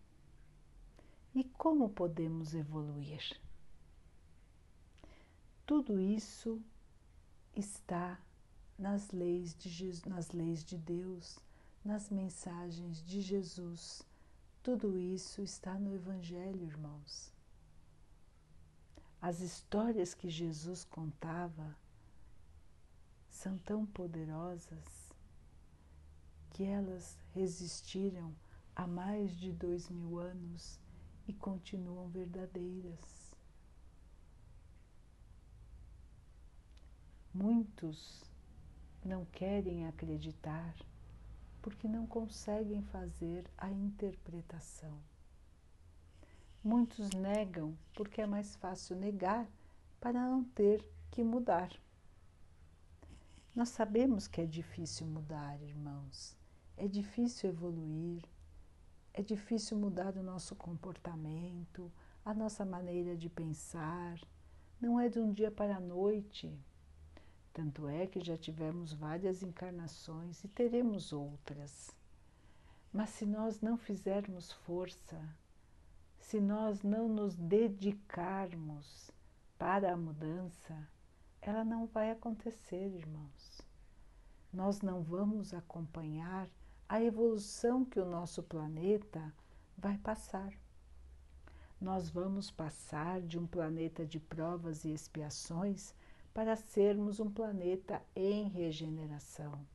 e 1.35 1.45
como 1.45 1.88
podemos 1.88 2.55
evoluir. 2.55 3.41
Tudo 5.64 6.01
isso 6.01 6.61
está 7.55 8.19
nas 8.79 9.11
leis 9.11 9.55
de, 9.55 9.69
Jesus, 9.69 10.05
nas 10.05 10.31
leis 10.31 10.64
de 10.64 10.79
Deus, 10.79 11.38
nas 11.85 12.09
mensagens 12.11 13.05
de 13.05 13.21
Jesus. 13.21 14.03
Tudo 14.62 14.99
isso 14.99 15.43
está 15.43 15.79
no 15.79 15.95
Evangelho, 15.95 16.64
irmãos. 16.64 17.33
As 19.21 19.41
histórias 19.41 20.14
que 20.14 20.29
Jesus 20.29 20.85
contava 20.85 21.77
são 23.29 23.59
tão 23.59 23.87
poderosas 23.87 25.12
que 26.51 26.64
elas 26.64 27.19
resistiram 27.35 28.35
há 28.75 28.87
mais 28.87 29.37
de 29.37 29.53
dois 29.53 29.88
mil 29.88 30.19
anos 30.19 30.81
e 31.27 31.33
continuam 31.33 32.09
verdadeiras. 32.09 33.37
Muitos 37.33 38.25
não 39.05 39.25
querem 39.27 39.87
acreditar 39.87 40.75
porque 41.62 41.87
não 41.87 42.07
conseguem 42.07 42.83
fazer 42.83 43.45
a 43.57 43.71
interpretação. 43.71 44.99
Muitos 46.64 47.11
negam 47.11 47.77
porque 47.95 48.21
é 48.21 48.27
mais 48.27 48.57
fácil 48.57 48.97
negar 48.97 49.47
para 50.01 50.21
não 50.29 50.43
ter 50.45 50.85
que 51.11 51.23
mudar. 51.23 51.71
Nós 53.59 53.71
sabemos 53.71 54.29
que 54.29 54.40
é 54.40 54.47
difícil 54.47 55.05
mudar, 55.05 55.61
irmãos. 55.61 56.37
É 56.77 56.87
difícil 56.87 57.51
evoluir, 57.51 58.23
é 59.12 59.21
difícil 59.21 59.77
mudar 59.77 60.16
o 60.16 60.23
nosso 60.23 60.55
comportamento, 60.55 61.90
a 62.25 62.33
nossa 62.33 62.64
maneira 62.64 63.16
de 63.16 63.29
pensar. 63.29 64.21
Não 64.81 65.01
é 65.01 65.09
de 65.09 65.18
um 65.18 65.33
dia 65.33 65.51
para 65.51 65.75
a 65.75 65.81
noite. 65.81 66.57
Tanto 67.53 67.88
é 67.88 68.07
que 68.07 68.21
já 68.21 68.37
tivemos 68.37 68.92
várias 68.92 69.42
encarnações 69.42 70.44
e 70.44 70.47
teremos 70.47 71.12
outras. 71.12 71.90
Mas 72.92 73.11
se 73.11 73.27
nós 73.27 73.61
não 73.61 73.77
fizermos 73.77 74.53
força, 74.53 75.21
se 76.21 76.40
nós 76.40 76.85
não 76.85 77.09
nos 77.09 77.35
dedicarmos 77.35 79.11
para 79.59 79.94
a 79.94 79.97
mudança, 79.97 80.88
ela 81.40 81.64
não 81.64 81.87
vai 81.87 82.11
acontecer, 82.11 82.94
irmãos. 82.94 83.62
Nós 84.53 84.81
não 84.81 85.03
vamos 85.03 85.53
acompanhar 85.55 86.48
a 86.88 87.03
evolução 87.03 87.85
que 87.85 88.01
o 88.01 88.07
nosso 88.07 88.42
planeta 88.42 89.33
vai 89.77 89.98
passar. 89.98 90.53
Nós 91.81 92.09
vamos 92.09 92.51
passar 92.51 93.20
de 93.20 93.38
um 93.38 93.46
planeta 93.46 94.05
de 94.05 94.18
provas 94.18 94.85
e 94.85 94.92
expiações 94.92 95.94
para 96.35 96.57
sermos 96.57 97.20
um 97.20 97.31
planeta 97.31 98.03
em 98.16 98.48
regeneração. 98.48 99.66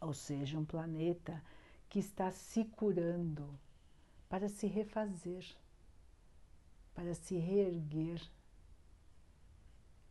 Ou 0.00 0.12
seja, 0.12 0.58
um 0.58 0.64
planeta 0.64 1.42
que 1.88 1.98
está 1.98 2.30
se 2.30 2.64
curando 2.64 3.48
para 4.28 4.48
se 4.48 4.66
refazer, 4.66 5.44
para 6.94 7.14
se 7.14 7.36
reerguer. 7.36 8.20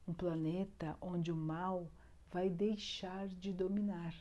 Um 0.08 0.14
planeta 0.14 0.98
onde 1.02 1.32
o 1.32 1.36
mal 1.36 1.90
vai 2.32 2.50
deixar 2.50 3.28
de 3.28 3.52
dominar, 3.52 4.16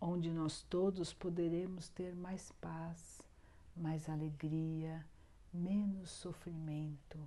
onde 0.00 0.30
nós 0.32 0.62
todos 0.62 1.12
poderemos 1.12 1.88
ter 1.88 2.14
mais 2.14 2.50
paz, 2.60 3.22
mais 3.76 4.08
alegria, 4.08 5.06
menos 5.52 6.10
sofrimento 6.10 7.18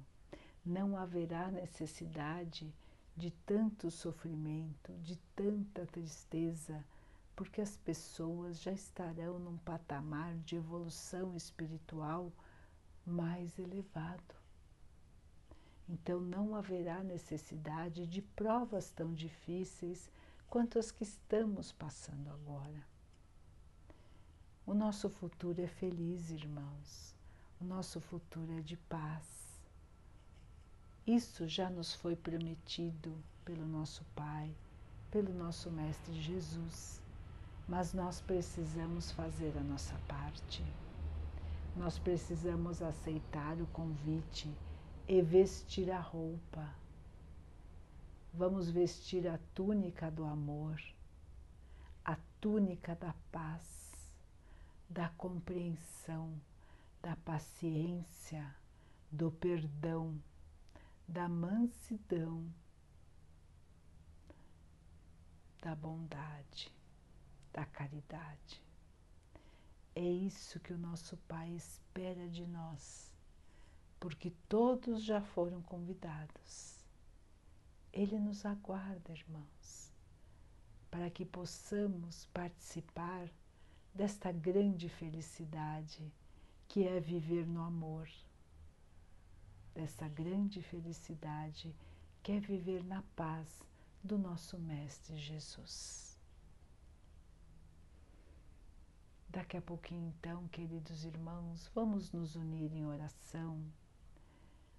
não 0.65 0.97
haverá 0.97 1.51
necessidade 1.51 2.73
de 3.15 3.29
tanto 3.45 3.91
sofrimento, 3.91 4.91
de 5.03 5.15
tanta 5.35 5.85
tristeza, 5.85 6.83
porque 7.35 7.61
as 7.61 7.77
pessoas 7.77 8.59
já 8.59 8.71
estarão 8.71 9.37
num 9.37 9.57
patamar 9.57 10.35
de 10.39 10.55
evolução 10.55 11.35
espiritual 11.35 12.31
mais 13.05 13.59
elevado. 13.59 14.44
Então 15.87 16.19
não 16.19 16.55
haverá 16.55 17.03
necessidade 17.03 18.07
de 18.07 18.21
provas 18.21 18.91
tão 18.91 19.13
difíceis 19.13 20.09
quanto 20.49 20.79
as 20.79 20.91
que 20.91 21.03
estamos 21.03 21.71
passando 21.71 22.29
agora. 22.29 22.85
O 24.65 24.73
nosso 24.73 25.09
futuro 25.09 25.61
é 25.61 25.67
feliz, 25.67 26.31
irmãos. 26.31 27.15
O 27.61 27.63
nosso 27.63 28.01
futuro 28.01 28.51
é 28.57 28.61
de 28.61 28.75
paz 28.75 29.45
isso 31.07 31.47
já 31.47 31.69
nos 31.69 31.93
foi 31.93 32.15
prometido 32.15 33.15
pelo 33.43 33.63
nosso 33.67 34.03
Pai, 34.15 34.51
pelo 35.11 35.31
nosso 35.35 35.69
Mestre 35.69 36.19
Jesus, 36.19 36.99
mas 37.67 37.93
nós 37.93 38.21
precisamos 38.21 39.11
fazer 39.11 39.55
a 39.55 39.61
nossa 39.61 39.93
parte. 40.07 40.65
nós 41.75 41.99
precisamos 41.99 42.81
aceitar 42.81 43.61
o 43.61 43.67
convite 43.67 44.49
e 45.07 45.21
vestir 45.21 45.91
a 45.91 45.99
roupa. 45.99 46.73
Vamos 48.33 48.69
vestir 48.69 49.27
a 49.27 49.37
túnica 49.53 50.09
do 50.09 50.25
amor, 50.25 50.81
a 52.03 52.17
túnica 52.41 52.95
da 52.95 53.13
paz, 53.31 54.15
da 54.89 55.09
compreensão, 55.09 56.33
da 57.01 57.15
paciência, 57.17 58.55
do 59.11 59.31
perdão, 59.31 60.21
da 61.07 61.29
mansidão, 61.29 62.51
da 65.61 65.75
bondade, 65.75 66.73
da 67.53 67.63
caridade. 67.65 68.61
É 69.95 70.03
isso 70.03 70.59
que 70.59 70.73
o 70.73 70.77
nosso 70.77 71.15
Pai 71.27 71.49
espera 71.51 72.27
de 72.27 72.45
nós, 72.45 73.04
porque 73.99 74.31
todos 74.47 75.03
já 75.03 75.21
foram 75.21 75.61
convidados. 75.61 76.83
Ele 77.91 78.19
nos 78.19 78.45
aguarda, 78.45 79.13
irmãos, 79.13 79.91
para 80.91 81.09
que 81.09 81.25
possamos 81.25 82.25
participar 82.27 83.29
desta 83.93 84.31
grande 84.31 84.89
felicidade 84.89 86.11
que 86.67 86.85
é 86.85 86.99
viver 86.99 87.47
no 87.47 87.61
amor, 87.61 88.09
dessa 89.73 90.07
grande 90.09 90.61
felicidade 90.61 91.73
que 92.21 92.33
é 92.33 92.39
viver 92.39 92.83
na 92.83 93.01
paz 93.15 93.61
do 94.03 94.17
nosso 94.17 94.57
Mestre 94.57 95.15
Jesus. 95.17 96.19
Daqui 99.29 99.57
a 99.57 99.61
pouquinho, 99.61 100.13
então, 100.17 100.47
queridos 100.47 101.03
irmãos, 101.03 101.69
vamos 101.73 102.11
nos 102.11 102.35
unir 102.35 102.71
em 102.73 102.85
oração, 102.85 103.61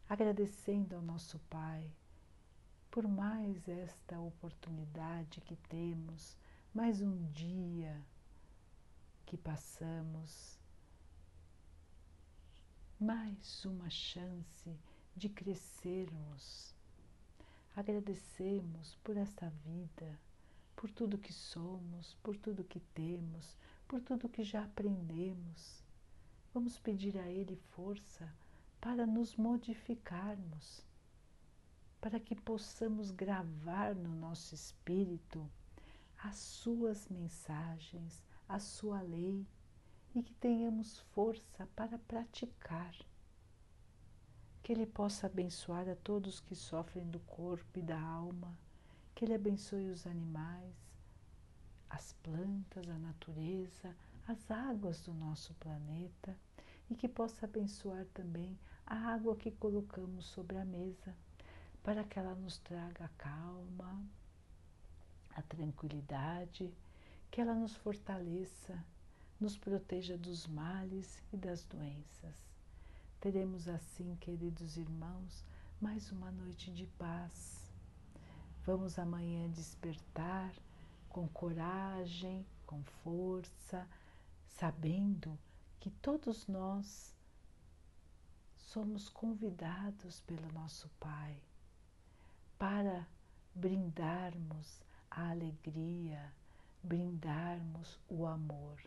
agradecendo 0.08 0.94
ao 0.94 1.02
nosso 1.02 1.38
Pai 1.50 1.90
por 2.90 3.06
mais 3.08 3.68
esta 3.68 4.18
oportunidade 4.20 5.40
que 5.40 5.56
temos, 5.68 6.36
mais 6.72 7.02
um 7.02 7.30
dia 7.32 8.00
que 9.26 9.36
passamos, 9.36 10.58
mais 12.98 13.64
uma 13.64 13.90
chance 13.90 14.78
de 15.14 15.28
crescermos. 15.28 16.74
Agradecemos 17.74 18.94
por 19.02 19.16
esta 19.16 19.50
vida, 19.66 20.18
por 20.74 20.90
tudo 20.90 21.18
que 21.18 21.32
somos, 21.32 22.14
por 22.22 22.36
tudo 22.36 22.64
que 22.64 22.80
temos, 22.94 23.56
por 23.86 24.00
tudo 24.00 24.28
que 24.28 24.44
já 24.44 24.62
aprendemos. 24.62 25.82
Vamos 26.54 26.78
pedir 26.78 27.18
a 27.18 27.28
Ele 27.28 27.56
força 27.74 28.32
para 28.86 29.04
nos 29.04 29.34
modificarmos, 29.34 30.80
para 32.00 32.20
que 32.20 32.36
possamos 32.36 33.10
gravar 33.10 33.96
no 33.96 34.14
nosso 34.14 34.54
espírito 34.54 35.50
as 36.16 36.36
Suas 36.36 37.08
mensagens, 37.08 38.22
a 38.48 38.60
Sua 38.60 39.02
lei 39.02 39.44
e 40.14 40.22
que 40.22 40.32
tenhamos 40.34 41.00
força 41.12 41.68
para 41.74 41.98
praticar. 41.98 42.94
Que 44.62 44.72
Ele 44.72 44.86
possa 44.86 45.26
abençoar 45.26 45.88
a 45.88 45.96
todos 45.96 46.38
que 46.38 46.54
sofrem 46.54 47.10
do 47.10 47.18
corpo 47.18 47.80
e 47.80 47.82
da 47.82 48.00
alma, 48.00 48.56
que 49.16 49.24
Ele 49.24 49.34
abençoe 49.34 49.90
os 49.90 50.06
animais, 50.06 50.76
as 51.90 52.12
plantas, 52.22 52.88
a 52.88 52.98
natureza, 52.98 53.96
as 54.28 54.48
águas 54.48 55.00
do 55.00 55.12
nosso 55.12 55.52
planeta 55.54 56.38
e 56.88 56.94
que 56.94 57.08
possa 57.08 57.46
abençoar 57.46 58.06
também 58.14 58.56
a 58.86 58.94
água 59.12 59.34
que 59.34 59.50
colocamos 59.50 60.26
sobre 60.26 60.56
a 60.56 60.64
mesa, 60.64 61.12
para 61.82 62.04
que 62.04 62.18
ela 62.18 62.34
nos 62.36 62.58
traga 62.58 63.06
a 63.06 63.08
calma, 63.18 64.00
a 65.34 65.42
tranquilidade, 65.42 66.72
que 67.30 67.40
ela 67.40 67.54
nos 67.54 67.74
fortaleça, 67.74 68.84
nos 69.40 69.58
proteja 69.58 70.16
dos 70.16 70.46
males 70.46 71.20
e 71.32 71.36
das 71.36 71.64
doenças. 71.64 72.34
Teremos 73.20 73.66
assim, 73.68 74.14
queridos 74.20 74.76
irmãos, 74.76 75.44
mais 75.80 76.12
uma 76.12 76.30
noite 76.30 76.70
de 76.70 76.86
paz. 76.98 77.68
Vamos 78.64 78.98
amanhã 78.98 79.48
despertar 79.50 80.54
com 81.08 81.26
coragem, 81.28 82.46
com 82.64 82.82
força, 83.02 83.86
sabendo 84.46 85.36
que 85.80 85.90
todos 85.90 86.46
nós 86.46 87.15
somos 88.66 89.08
convidados 89.08 90.20
pelo 90.20 90.52
nosso 90.52 90.88
Pai 90.98 91.40
para 92.58 93.06
brindarmos 93.54 94.80
a 95.10 95.30
alegria, 95.30 96.32
brindarmos 96.82 97.98
o 98.08 98.26
amor, 98.26 98.82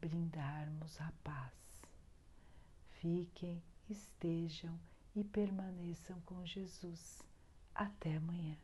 brindarmos 0.00 1.00
a 1.00 1.10
paz. 1.24 1.52
Fiquem, 3.00 3.62
estejam 3.88 4.78
e 5.16 5.24
permaneçam 5.24 6.20
com 6.26 6.44
Jesus. 6.44 7.22
Até 7.74 8.16
amanhã. 8.16 8.56